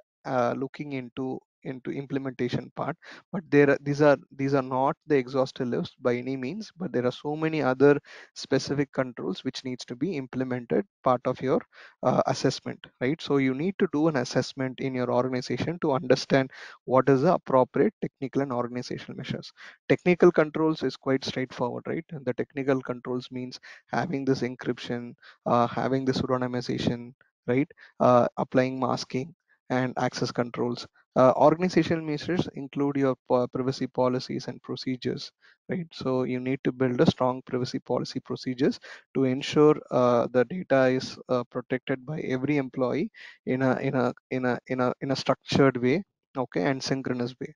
[0.55, 2.95] looking into into implementation part
[3.31, 6.91] but there are, these are these are not the exhaustive list by any means but
[6.91, 7.99] there are so many other
[8.35, 11.61] specific controls which needs to be implemented part of your
[12.03, 13.21] uh, assessment right?
[13.21, 16.51] So you need to do an assessment in your organization to understand
[16.85, 19.51] what is the appropriate technical and organizational measures.
[19.89, 22.05] Technical controls is quite straightforward right?
[22.11, 23.59] And the technical controls means
[23.91, 25.13] having this encryption
[25.45, 27.13] uh, having this pseudonymization
[27.47, 27.69] right?
[27.99, 29.33] Uh, applying masking
[29.69, 30.87] and access controls.
[31.15, 33.15] Uh, organizational measures include your
[33.53, 35.31] privacy policies and procedures
[35.69, 35.87] right?
[35.91, 38.79] So you need to build a strong privacy policy procedures
[39.15, 43.11] to ensure uh, the data is uh, protected by every employee
[43.45, 46.03] in a in a in a in a in a structured way
[46.37, 47.53] okay and synchronous way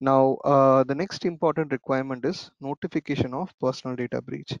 [0.00, 4.52] now, uh, the next important requirement is notification of personal data breach.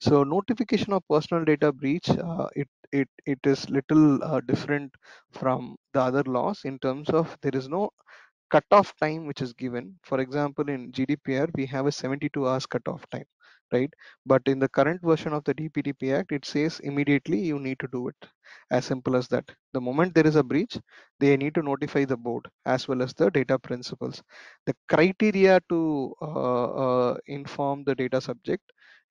[0.00, 4.94] So notification of personal data breach, uh, it, it, it is little uh, different
[5.32, 7.90] from the other laws in terms of there is no
[8.50, 9.98] cutoff time which is given.
[10.04, 13.26] For example, in GDPR, we have a 72 hours cutoff time,
[13.74, 13.92] right?
[14.26, 17.88] But in the current version of the DPDP Act, it says immediately you need to
[17.88, 18.16] do it.
[18.70, 19.50] As simple as that.
[19.72, 20.78] The moment there is a breach,
[21.20, 24.22] they need to notify the board as well as the data principals.
[24.66, 28.62] The criteria to uh, uh, inform the data subject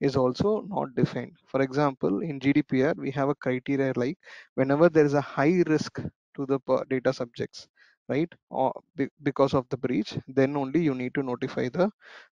[0.01, 1.33] is also not defined.
[1.47, 4.17] For example, in GDPR, we have a criteria like
[4.55, 5.99] whenever there is a high risk
[6.35, 6.59] to the
[6.89, 7.67] data subjects,
[8.09, 8.31] right?
[8.49, 11.89] Or be, because of the breach then only you need to notify the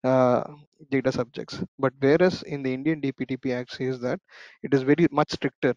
[0.05, 0.45] uh,
[0.91, 1.62] data subjects.
[1.79, 4.21] But whereas in the indian dpdp act says that
[4.62, 5.75] it is very much stricter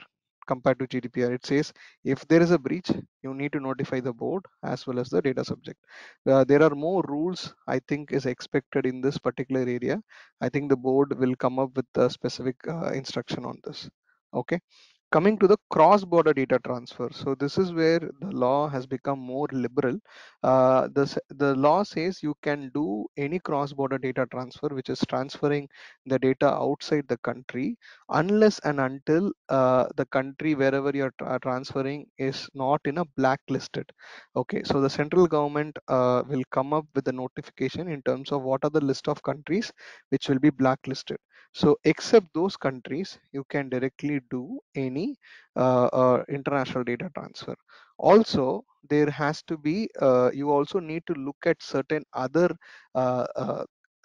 [0.47, 1.71] compared to gdpr it says
[2.03, 2.89] if there is a breach
[3.23, 5.79] you need to notify the board as well as the data subject.
[6.27, 10.01] Uh, there are more rules i think is expected in this particular area.
[10.41, 13.89] I think the board will come up with a specific uh, instruction on this.
[14.33, 14.59] Okay
[15.11, 17.09] coming to the cross-border data transfer.
[17.11, 19.99] So this is where the law has become more liberal.
[20.41, 25.67] Uh, the, the law says you can do any cross-border data transfer which is transferring
[26.05, 27.77] the data outside the country
[28.09, 33.89] unless and until uh, the country wherever you're tra transferring is not in a blacklisted.
[34.35, 38.43] Okay so the central government uh, will come up with a notification in terms of
[38.43, 39.71] what are the list of countries
[40.09, 41.17] which will be blacklisted.
[41.53, 45.00] So except those countries, you can directly do any
[45.55, 47.55] uh, uh, international data transfer.
[47.97, 52.49] Also, there has to be, uh, you also need to look at certain other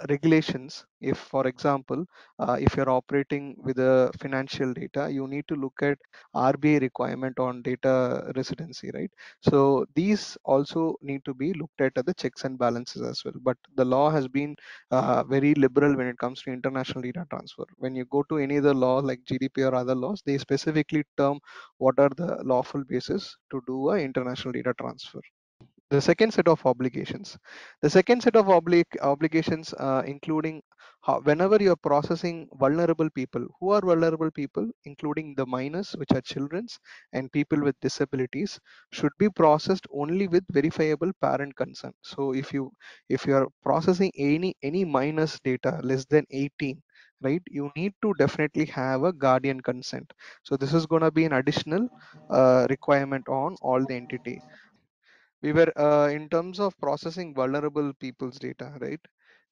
[0.08, 0.84] regulations.
[1.00, 2.04] If for example
[2.38, 5.98] uh, if you're operating with a financial data you need to look at
[6.34, 9.10] RBI requirement on data residency right?
[9.40, 13.34] So these also need to be looked at at the checks and balances as well.
[13.42, 14.56] But the law has been
[14.90, 17.64] uh, very liberal when it comes to international data transfer.
[17.78, 21.38] When you go to any other law like gdp or other laws they specifically term
[21.78, 25.20] what are the lawful basis to do a international data transfer
[25.90, 27.38] the second set of obligations.
[27.82, 30.62] The second set of obli- obligations uh, including
[31.02, 36.20] how, whenever you're processing vulnerable people who are vulnerable people including the minors which are
[36.20, 36.78] children's
[37.12, 38.58] and people with disabilities
[38.92, 41.94] should be processed only with verifiable parent consent.
[42.02, 42.72] So if you
[43.08, 46.82] if you are processing any any minors data less than 18
[47.22, 50.12] right you need to definitely have a guardian consent.
[50.42, 51.88] So this is going to be an additional
[52.30, 54.42] uh, requirement on all the entity
[55.42, 59.00] we were uh, in terms of processing vulnerable people's data right?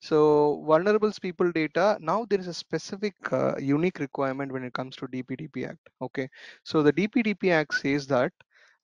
[0.01, 4.97] So vulnerable people data now there is a specific uh, unique requirement when it comes
[4.97, 6.29] to dpdp act okay?
[6.65, 8.33] So the dpdp act says that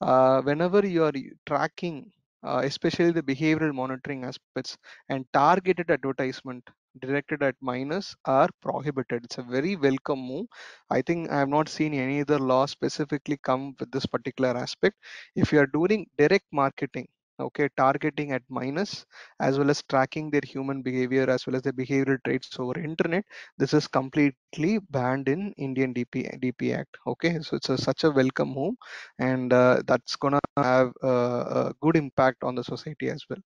[0.01, 1.13] uh, whenever you are
[1.47, 2.11] tracking
[2.43, 4.77] uh, especially the behavioral monitoring aspects
[5.09, 6.69] and targeted advertisement
[7.01, 9.25] directed at minors are prohibited.
[9.25, 10.47] It's a very welcome move.
[10.91, 14.97] I think i have not seen any other law specifically come with this particular aspect.
[15.37, 17.09] If you are doing direct marketing
[17.41, 19.07] okay targeting at minors
[19.41, 23.25] as well as tracking their human behavior as well as their behavioral traits over internet
[23.59, 27.39] this is completely banned in indian dp dp act okay?
[27.41, 28.75] So it's a, such a welcome move
[29.19, 33.39] and uh, that's gonna have a good impact on the society as well.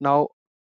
[0.00, 0.28] Now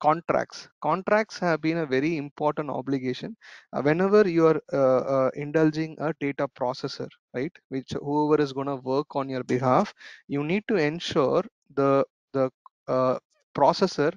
[0.05, 0.67] contracts.
[0.81, 3.35] Contracts have been a very important obligation.
[3.73, 8.67] Uh, whenever you are uh, uh, indulging a data processor right which whoever is going
[8.67, 9.93] to work on your behalf
[10.27, 11.43] you need to ensure
[11.79, 11.91] the
[12.33, 12.49] the
[12.87, 13.17] uh,
[13.59, 14.11] processor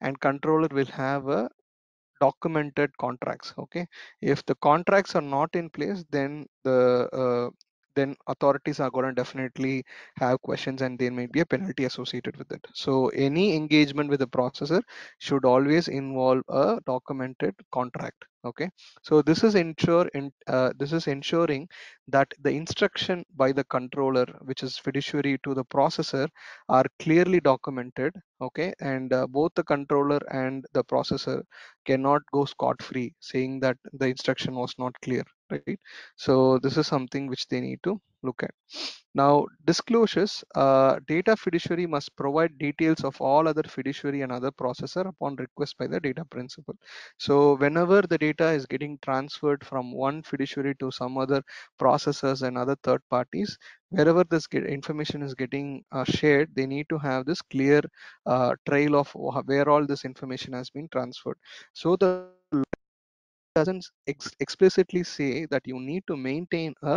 [0.00, 1.48] and controller will have a
[2.20, 3.86] documented contracts okay?
[4.20, 7.50] If the contracts are not in place then the uh,
[7.96, 9.84] then authorities are going to definitely
[10.16, 12.64] have questions and there may be a penalty associated with it.
[12.74, 14.82] So any engagement with the processor
[15.18, 18.70] should always involve a documented contract okay?
[19.02, 21.68] So this is ensure in uh, this is ensuring
[22.08, 26.28] that the instruction by the controller which is fiduciary to the processor
[26.68, 28.72] are clearly documented okay?
[28.80, 31.42] And uh, both the controller and the processor
[31.84, 35.78] cannot go scot free saying that the instruction was not clear right?
[36.16, 38.50] So this is something which they need to look at.
[39.14, 45.06] Now disclosures uh, data fiduciary must provide details of all other fiduciary and other processor
[45.08, 46.74] upon request by the data principal.
[47.18, 51.42] So whenever the data is getting transferred from one fiduciary to some other
[51.96, 53.58] processors and other third parties
[53.90, 57.82] wherever this information is getting uh, shared they need to have this clear
[58.26, 61.36] uh, trail of where all this information has been transferred.
[61.72, 62.65] So the
[63.58, 66.96] doesn't ex explicitly say that you need to maintain a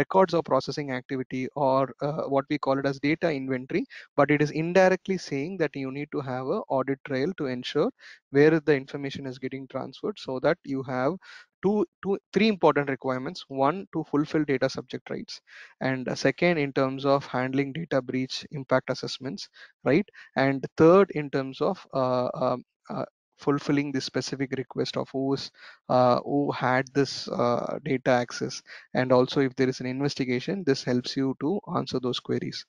[0.00, 3.84] records of processing activity or uh, what we call it as data inventory
[4.16, 7.90] but it is indirectly saying that you need to have a audit trail to ensure
[8.30, 11.14] where the information is getting transferred so that you have
[11.62, 13.44] two two three important requirements.
[13.48, 15.40] One to fulfill data subject rights
[15.80, 19.48] and second in terms of handling data breach impact assessments
[19.84, 20.08] right?
[20.36, 23.04] And third in terms of uh, um, uh,
[23.36, 25.50] fulfilling the specific request of who's
[25.88, 28.62] uh, who had this uh, data access.
[28.94, 32.64] And also if there is an investigation this helps you to answer those queries.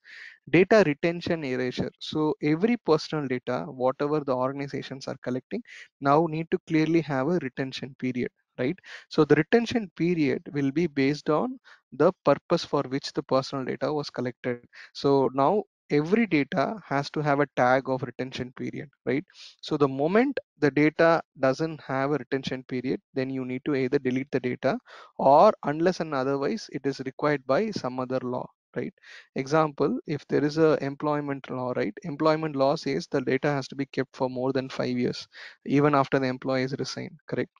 [0.49, 1.91] Data retention erasure.
[1.99, 5.63] So every personal data whatever the organizations are collecting
[6.01, 8.77] now need to clearly have a retention period right?
[9.09, 11.59] So the retention period will be based on
[11.91, 14.59] the purpose for which the personal data was collected.
[14.93, 15.53] So now
[15.89, 19.23] every data has to have a tag of retention period right?
[19.61, 23.99] So the moment the data doesn't have a retention period then you need to either
[23.99, 24.77] delete the data
[25.17, 28.93] or unless and otherwise it is required by some other law right?
[29.35, 31.93] Example if there is a employment law right?
[32.03, 35.27] Employment law says the data has to be kept for more than five years
[35.65, 37.51] even after the employee is resigned correct?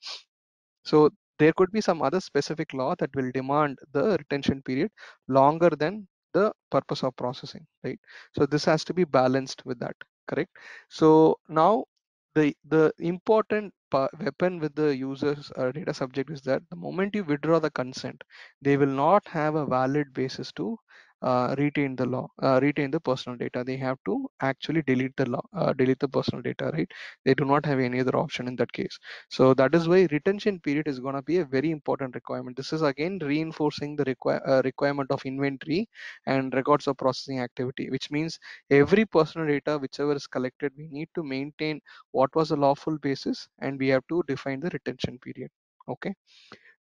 [0.84, 4.92] So there could be some other specific law that will demand the retention period
[5.28, 6.08] longer than
[6.38, 8.00] the purpose of processing, right?
[8.38, 9.96] So this has to be balanced with that,
[10.28, 10.52] correct?
[10.90, 11.86] So now
[12.36, 17.24] the the important weapon with the user's uh, data subject is that the moment you
[17.24, 18.24] withdraw the consent,
[18.62, 20.78] they will not have a valid basis to
[21.58, 23.64] retain the law uh, retain the personal data.
[23.66, 26.90] They have to actually delete the law uh, delete the personal data right?
[27.26, 28.98] They do not have any other option in that case.
[29.30, 32.58] So that is why retention period is going to be a very important requirement.
[32.58, 35.88] This is again reinforcing the require, uh, requirement of inventory
[36.26, 38.40] and records of processing activity which means
[38.70, 41.80] every personal data whichever is collected we need to maintain
[42.12, 45.50] what was the lawful basis and we have to define the retention period
[45.90, 46.14] okay?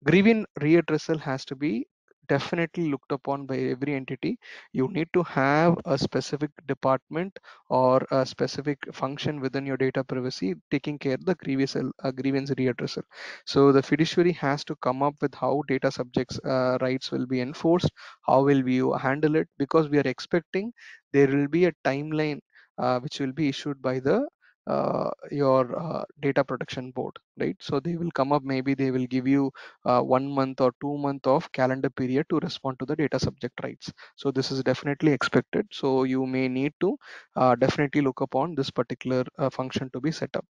[0.05, 1.87] Grievance redressal has to be
[2.29, 4.39] definitely looked upon by every entity.
[4.73, 10.55] You need to have a specific department or a specific function within your data privacy
[10.71, 13.03] taking care of the grievance, uh, grievance redressal
[13.47, 17.41] so the fiduciary has to come up with how data subjects uh, rights will be
[17.41, 17.91] enforced
[18.27, 20.73] how will we handle it because we are expecting
[21.13, 22.41] there will be a timeline
[22.79, 24.27] uh, which will be issued by the
[24.67, 27.57] uh, your uh, data protection board right?
[27.61, 29.51] So they will come up maybe they will give you
[29.85, 33.61] uh, one month or two month of calendar period to respond to the data subject
[33.63, 33.93] rights.
[34.17, 35.67] So this is definitely expected.
[35.73, 36.97] So you may need to
[37.37, 40.45] uh, definitely look upon this particular uh, function to be set up.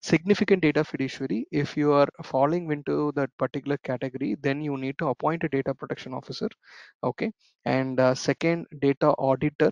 [0.00, 5.06] Significant data fiduciary if you are falling into that particular category then you need to
[5.06, 6.48] appoint a data protection officer
[7.04, 7.30] okay?
[7.64, 9.70] And uh, second data auditor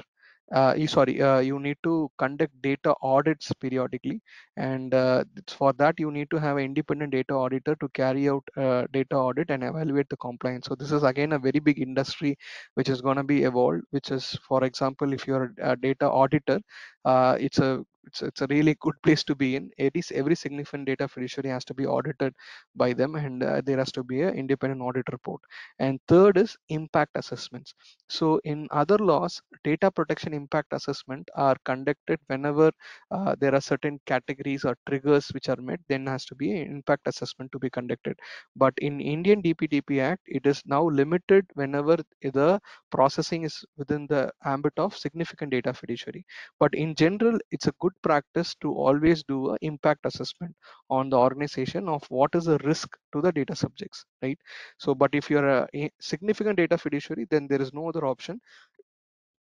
[0.53, 4.21] uh, you sorry uh, you need to conduct data audits periodically.
[4.57, 8.45] And uh, for that you need to have an independent data auditor to carry out
[8.57, 10.67] uh, data audit and evaluate the compliance.
[10.67, 12.37] So this is again a very big industry
[12.75, 16.61] which is going to be evolved which is for example if you're a data auditor
[17.05, 19.71] uh, it's a it's, it's a really good place to be in.
[19.79, 22.35] It is every significant data fiduciary has to be audited
[22.75, 25.41] by them and uh, there has to be an independent audit report.
[25.79, 27.75] And third is impact assessments.
[28.09, 32.71] So in other laws data protection impact assessment are conducted whenever
[33.11, 36.71] uh, there are certain categories or triggers which are met then has to be an
[36.71, 38.19] impact assessment to be conducted.
[38.57, 44.33] But in indian dpdp act it is now limited whenever the processing is within the
[44.45, 46.25] ambit of significant data fiduciary.
[46.59, 50.55] But in general it's a good practice to always do a impact assessment
[50.88, 54.38] on the organization of what is the risk to the data subjects right?
[54.78, 58.41] So but if you're a significant data fiduciary then there is no other option.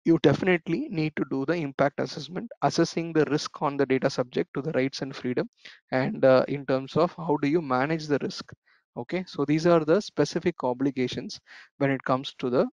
[0.04, 4.50] You definitely need to do the impact assessment assessing the risk on the data subject
[4.54, 5.50] to the rights and freedom
[5.92, 8.52] and uh, in terms of how do you manage the risk
[8.96, 9.24] okay?
[9.26, 11.40] So these are the specific obligations
[11.78, 12.66] when it comes to the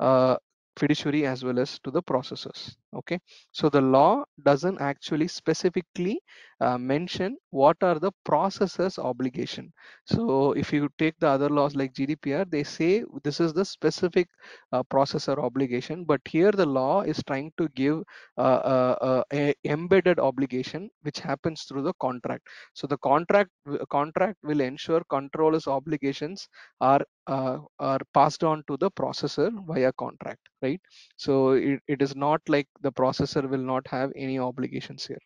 [0.00, 0.36] uh,
[0.76, 3.18] fiduciary as well as to the processors okay.
[3.52, 6.20] So the law doesn't actually specifically
[6.60, 9.72] uh, mention what are the processor's obligation.
[10.04, 14.28] So if you take the other laws like gdpr they say this is the specific
[14.72, 18.02] uh, processor obligation but here the law is trying to give
[18.38, 22.46] uh, uh, uh, a embedded obligation which happens through the contract.
[22.74, 23.50] So the contract
[23.90, 26.48] contract will ensure controllers obligations
[26.80, 30.80] are uh, are passed on to the processor via contract right?
[31.16, 35.18] So it, it is not like the processor will not have any obligations here.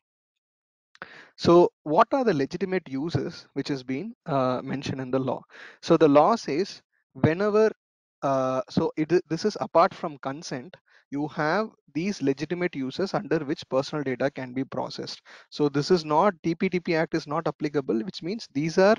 [1.37, 5.43] So what are the legitimate uses which has been uh, mentioned in the law?
[5.83, 6.81] So the law says
[7.13, 7.71] whenever
[8.23, 10.75] uh, so it, this is apart from consent
[11.11, 15.21] you have these legitimate uses under which personal data can be processed.
[15.51, 18.97] So this is not dpdp act is not applicable which means these are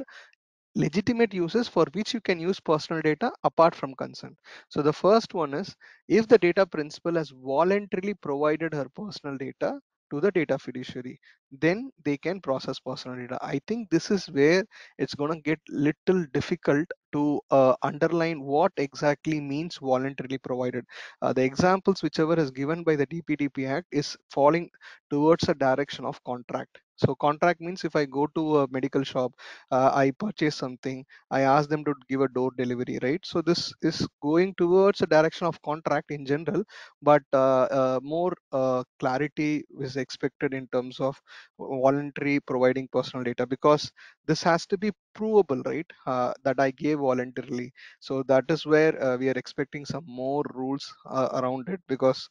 [0.77, 4.37] legitimate uses for which you can use personal data apart from consent.
[4.69, 5.75] So the first one is
[6.07, 9.79] if the data principal has voluntarily provided her personal data
[10.11, 11.19] to the data fiduciary,
[11.51, 13.37] then they can process personal data.
[13.41, 14.63] I think this is where
[14.97, 20.85] it's going to get little difficult to uh, underline what exactly means voluntarily provided.
[21.21, 24.69] Uh, the examples whichever is given by the DPDP Act is falling
[25.09, 26.77] towards a direction of contract.
[26.97, 29.33] So contract means if I go to a medical shop
[29.71, 30.97] uh, i purchase something
[31.31, 33.21] i ask them to give a door delivery right?
[33.25, 36.63] So this is going towards a direction of contract in general
[37.01, 41.19] but uh, uh, more uh, clarity is expected in terms of
[41.59, 43.91] voluntary providing personal data because
[44.25, 45.85] this has to be provable right?
[46.05, 47.71] Uh, that i gave voluntarily.
[47.99, 52.27] So that is where uh, we are expecting some more rules around it because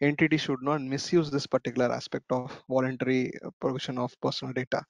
[0.00, 4.82] entity should not misuse this particular aspect of voluntary uh, provision of personal data.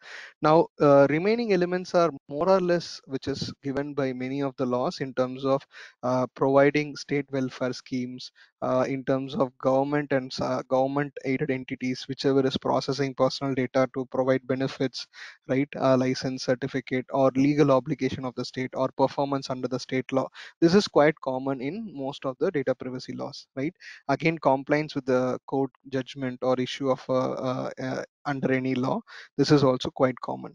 [0.43, 4.67] Now, uh, remaining elements are more or less which is given by many of the
[4.67, 5.63] laws in terms of
[6.03, 8.31] uh, providing state welfare schemes,
[8.63, 10.33] uh, in terms of government and
[10.69, 15.07] government aided entities, whichever is processing personal data to provide benefits,
[15.49, 15.69] right,
[15.99, 20.29] license certificate or legal obligation of the state or performance under the state law.
[20.61, 23.75] This is quite common in most of the data privacy laws, right?
[24.09, 29.01] Again, compliance with the court judgment or issue of uh, uh, under any law.
[29.37, 30.55] This is also quite common.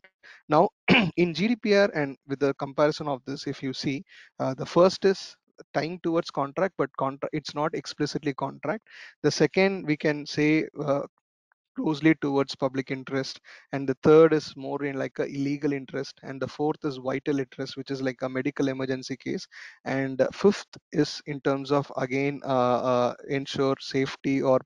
[0.50, 0.70] Now,
[1.18, 4.04] in GDPR and with the comparison of this, if you see,
[4.40, 5.36] uh, the first is
[5.74, 8.84] tying towards contract but contra- it's not explicitly contract
[9.24, 11.02] the second we can say uh,
[11.76, 13.40] closely towards public interest
[13.72, 17.40] and the third is more in like a illegal interest and the fourth is vital
[17.40, 19.48] interest which is like a medical emergency case
[19.86, 24.60] and fifth is in terms of again uh, uh, ensure safety or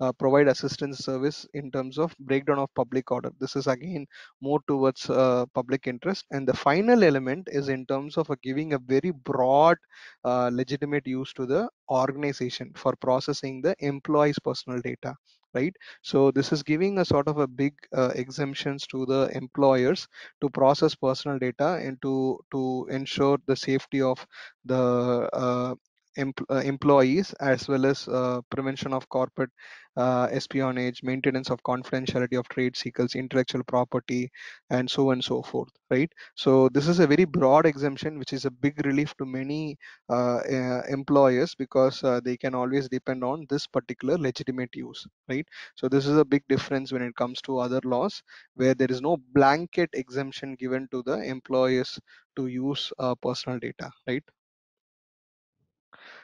[0.00, 3.30] uh, provide assistance service in terms of breakdown of public order.
[3.38, 4.06] This is again
[4.40, 6.24] more towards uh, public interest.
[6.32, 9.76] And the final element is in terms of uh, giving a very broad
[10.24, 15.14] uh, legitimate use to the organization for processing the employee's personal data
[15.54, 15.74] right?
[16.02, 20.08] So this is giving a sort of a big uh, exemptions to the employers
[20.40, 24.26] to process personal data and to to ensure the safety of
[24.64, 25.74] the uh,
[26.16, 29.50] employees as well as uh, prevention of corporate
[29.96, 34.30] uh, espionage, maintenance of confidentiality of trade secrets, intellectual property,
[34.70, 36.10] and so on and so forth, right?
[36.34, 39.76] So this is a very broad exemption, which is a big relief to many
[40.10, 45.46] uh, uh, employers because uh, they can always depend on this particular legitimate use, right?
[45.76, 48.22] So this is a big difference when it comes to other laws
[48.54, 51.98] where there is no blanket exemption given to the employers
[52.36, 54.24] to use uh, personal data, right?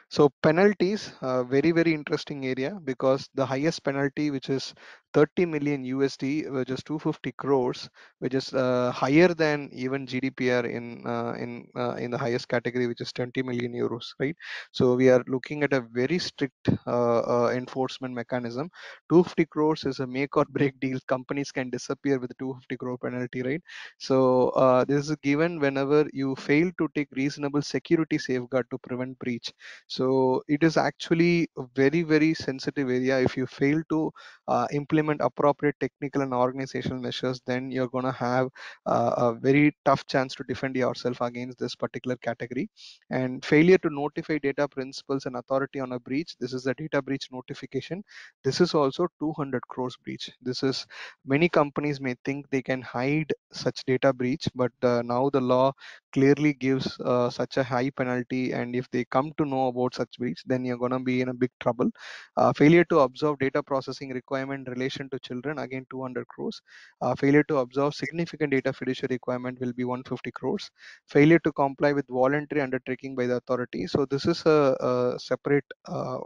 [0.09, 4.73] So penalties, uh, very very interesting area because the highest penalty, which is
[5.13, 7.89] 30 million USD, which is 250 crores,
[8.19, 12.87] which is uh, higher than even GDPR in uh, in uh, in the highest category,
[12.87, 14.35] which is 20 million euros, right?
[14.71, 18.69] So we are looking at a very strict uh, uh, enforcement mechanism.
[19.09, 20.99] 250 crores is a make or break deal.
[21.07, 23.61] Companies can disappear with a 250 crore penalty, right?
[23.97, 29.51] So this is given whenever you fail to take reasonable security safeguard to prevent breach.
[29.87, 33.19] So it is actually a very, very sensitive area.
[33.19, 34.11] If you fail to
[34.47, 34.67] uh,
[35.01, 38.47] implement appropriate technical and organizational measures, then you're going to have
[38.85, 42.69] uh, a very tough chance to defend yourself against this particular category.
[43.09, 47.01] And failure to notify data principals and authority on a breach, this is a data
[47.01, 48.03] breach notification.
[48.43, 50.29] This is also 200 crores breach.
[50.41, 50.85] This is
[51.25, 55.71] many companies may think they can hide such data breach, but uh, now the law
[56.11, 58.51] clearly gives uh, such a high penalty.
[58.51, 61.29] And if they come to know about such breach, then you're going to be in
[61.29, 61.89] a big trouble.
[62.37, 66.61] Uh, failure to observe data processing requirement relation to children, again 200 crores.
[67.01, 70.69] Uh, failure to observe significant data fiduciary requirement will be 150 crores.
[71.07, 73.87] Failure to comply with voluntary undertaking by the authority.
[73.87, 76.19] So this is a, a separate uh,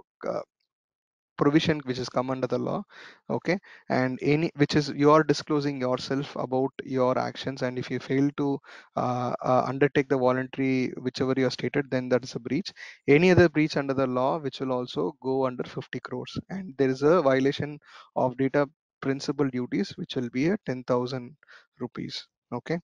[1.37, 2.83] provision which is come under the law
[3.29, 3.57] okay?
[3.89, 8.29] And any which is you are disclosing yourself about your actions and if you fail
[8.37, 8.59] to
[8.95, 12.71] uh, uh, undertake the voluntary whichever you have stated then that is a breach.
[13.07, 16.37] Any other breach under the law which will also go under 50 crores.
[16.49, 17.79] And there is a violation
[18.15, 18.69] of data
[19.01, 21.35] principal duties which will be a 10000
[21.79, 22.79] rupees okay?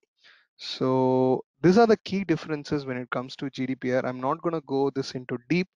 [0.58, 4.06] So these are the key differences when it comes to GDPR.
[4.06, 5.68] I'm not going to go this into deep,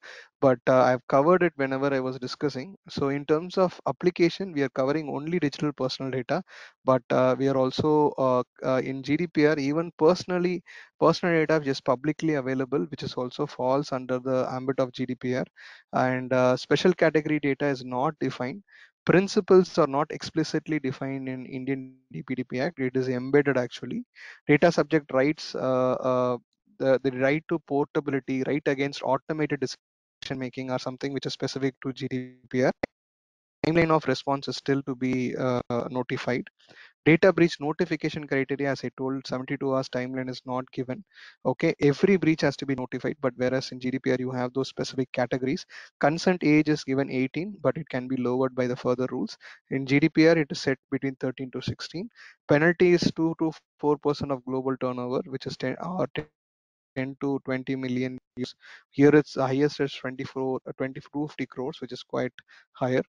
[0.41, 2.75] but uh, I've covered it whenever I was discussing.
[2.89, 6.41] So in terms of application, we are covering only digital personal data,
[6.83, 10.63] but uh, we are also uh, uh in GDPR, even personally,
[10.99, 15.45] personal data just publicly available, which is also falls under the ambit of GDPR
[15.93, 18.63] and uh, special category data is not defined
[19.05, 22.79] principles are not explicitly defined in Indian DPDP Act.
[22.79, 24.03] It is embedded actually.
[24.47, 26.37] Data subject rights, uh, uh,
[26.79, 29.99] the, the right to portability, right against automated decision
[30.39, 32.37] making are something which is specific to GDPR.
[33.41, 36.47] Timeline of response is still to be uh, notified
[37.05, 41.03] data breach notification criteria as i told 72 hours timeline is not given.
[41.45, 45.11] Okay every breach has to be notified but whereas in gdpr you have those specific
[45.11, 45.65] categories
[45.99, 49.37] consent age is given 18 but it can be lowered by the further rules.
[49.69, 52.09] In gdpr it is set between 13 to 16
[52.47, 57.39] penalty is 2 to 4 percent of global turnover which is 10 or 10 to
[57.45, 58.17] 20 million
[58.91, 62.33] here it's highest is 24 uh, 20 50 crores which is quite
[62.73, 63.03] higher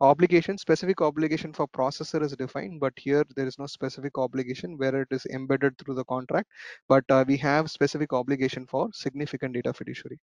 [0.00, 5.02] obligation specific obligation for processor is defined but here there is no specific obligation where
[5.02, 6.48] it is embedded through the contract.
[6.88, 10.18] But uh, we have specific obligation for significant data fiduciary.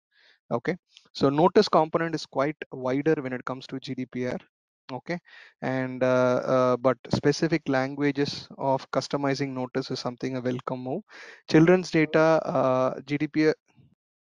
[0.51, 0.77] Okay?
[1.12, 4.41] So notice component is quite wider when it comes to gdpr
[4.93, 5.18] okay?
[5.62, 11.03] And uh, uh, but specific languages of customizing notice is something a welcome move.
[11.49, 13.55] Children's data uh, gdpr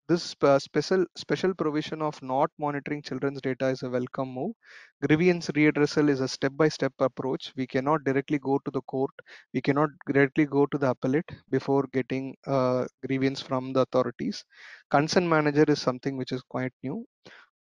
[0.07, 0.23] this
[0.59, 4.53] special special provision of not monitoring children's data is a welcome move.
[5.05, 7.53] Grievance redressal is a step-by-step approach.
[7.55, 9.11] We cannot directly go to the court.
[9.53, 14.43] We cannot directly go to the appellate before getting uh, grievance from the authorities.
[14.91, 17.05] Consent manager is something which is quite new.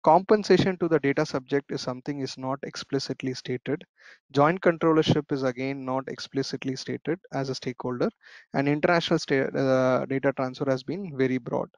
[0.05, 3.85] Compensation to the data subject is something is not explicitly stated.
[4.33, 8.11] Joint controllership is again not explicitly stated as a stakeholder
[8.55, 11.69] and international uh, data transfer has been very broad.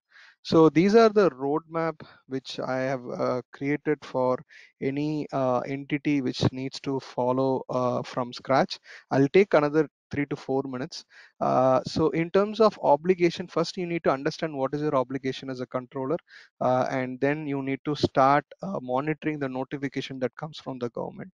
[0.45, 4.38] So these are the roadmap which I have uh, created for
[4.80, 8.78] any uh, entity which needs to follow uh, from scratch.
[9.11, 11.04] I'll take another three to four minutes.
[11.40, 15.50] Uh, so in terms of obligation, first you need to understand what is your obligation
[15.50, 16.16] as a controller,
[16.60, 20.90] uh, and then you need to start uh, monitoring the notification that comes from the
[20.90, 21.30] government.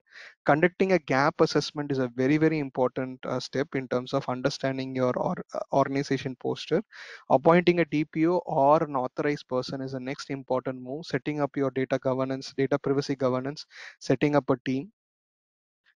[0.47, 4.95] Conducting a gap assessment is a very, very important uh, step in terms of understanding
[4.95, 6.83] your or, uh, organization posture.
[7.31, 11.07] Appointing a DPO or an authorized person is the next important move.
[11.07, 13.67] Setting up your data governance, data privacy governance,
[14.01, 14.93] setting up a team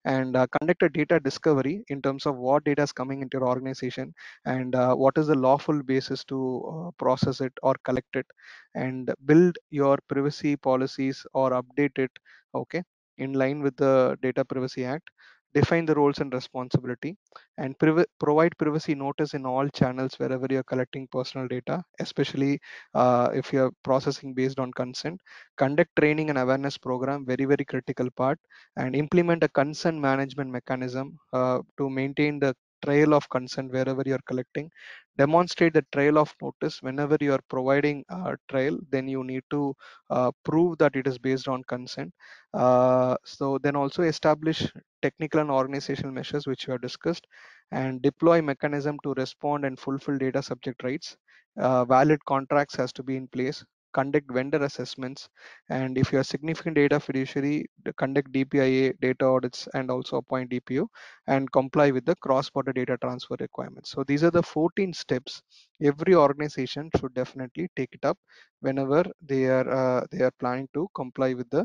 [0.05, 3.49] and uh, conduct a data discovery in terms of what data is coming into your
[3.49, 4.13] organization
[4.45, 6.39] and uh, what is the lawful basis to
[6.73, 8.27] uh, process it or collect it
[8.75, 12.11] and build your privacy policies or update it
[12.55, 12.83] okay
[13.19, 15.09] in line with the data privacy act
[15.55, 17.17] define the roles and responsibility
[17.59, 22.59] and priv- provide privacy notice in all channels wherever you're collecting personal data especially
[22.95, 25.21] uh, if you're processing based on consent.
[25.57, 28.39] Conduct training and awareness program very very critical part
[28.77, 34.27] and implement a consent management mechanism uh, to maintain the trail of consent wherever you're
[34.27, 34.71] collecting.
[35.17, 36.83] Demonstrate the trail of notice.
[36.83, 39.75] Whenever you are providing a trail then you need to
[40.11, 42.13] uh, prove that it is based on consent.
[42.53, 44.71] Uh, so then also establish
[45.03, 47.27] technical and organizational measures which we have discussed
[47.73, 51.17] and deploy mechanism to respond and fulfill data subject rights.
[51.59, 53.65] Uh, valid contracts has to be in place
[53.99, 55.29] conduct vendor assessments
[55.71, 57.67] and if you are significant data fiduciary
[58.03, 60.87] conduct dpia data audits and also appoint dpo
[61.27, 65.43] and comply with the cross-border data transfer requirements so these are the 14 steps
[65.83, 68.19] every organization should definitely take it up
[68.61, 71.65] whenever they are uh, they are planning to comply with the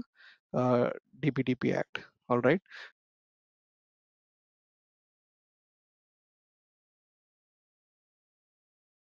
[0.53, 0.89] uh,
[1.21, 1.99] DPDP Act.
[2.30, 2.61] All right.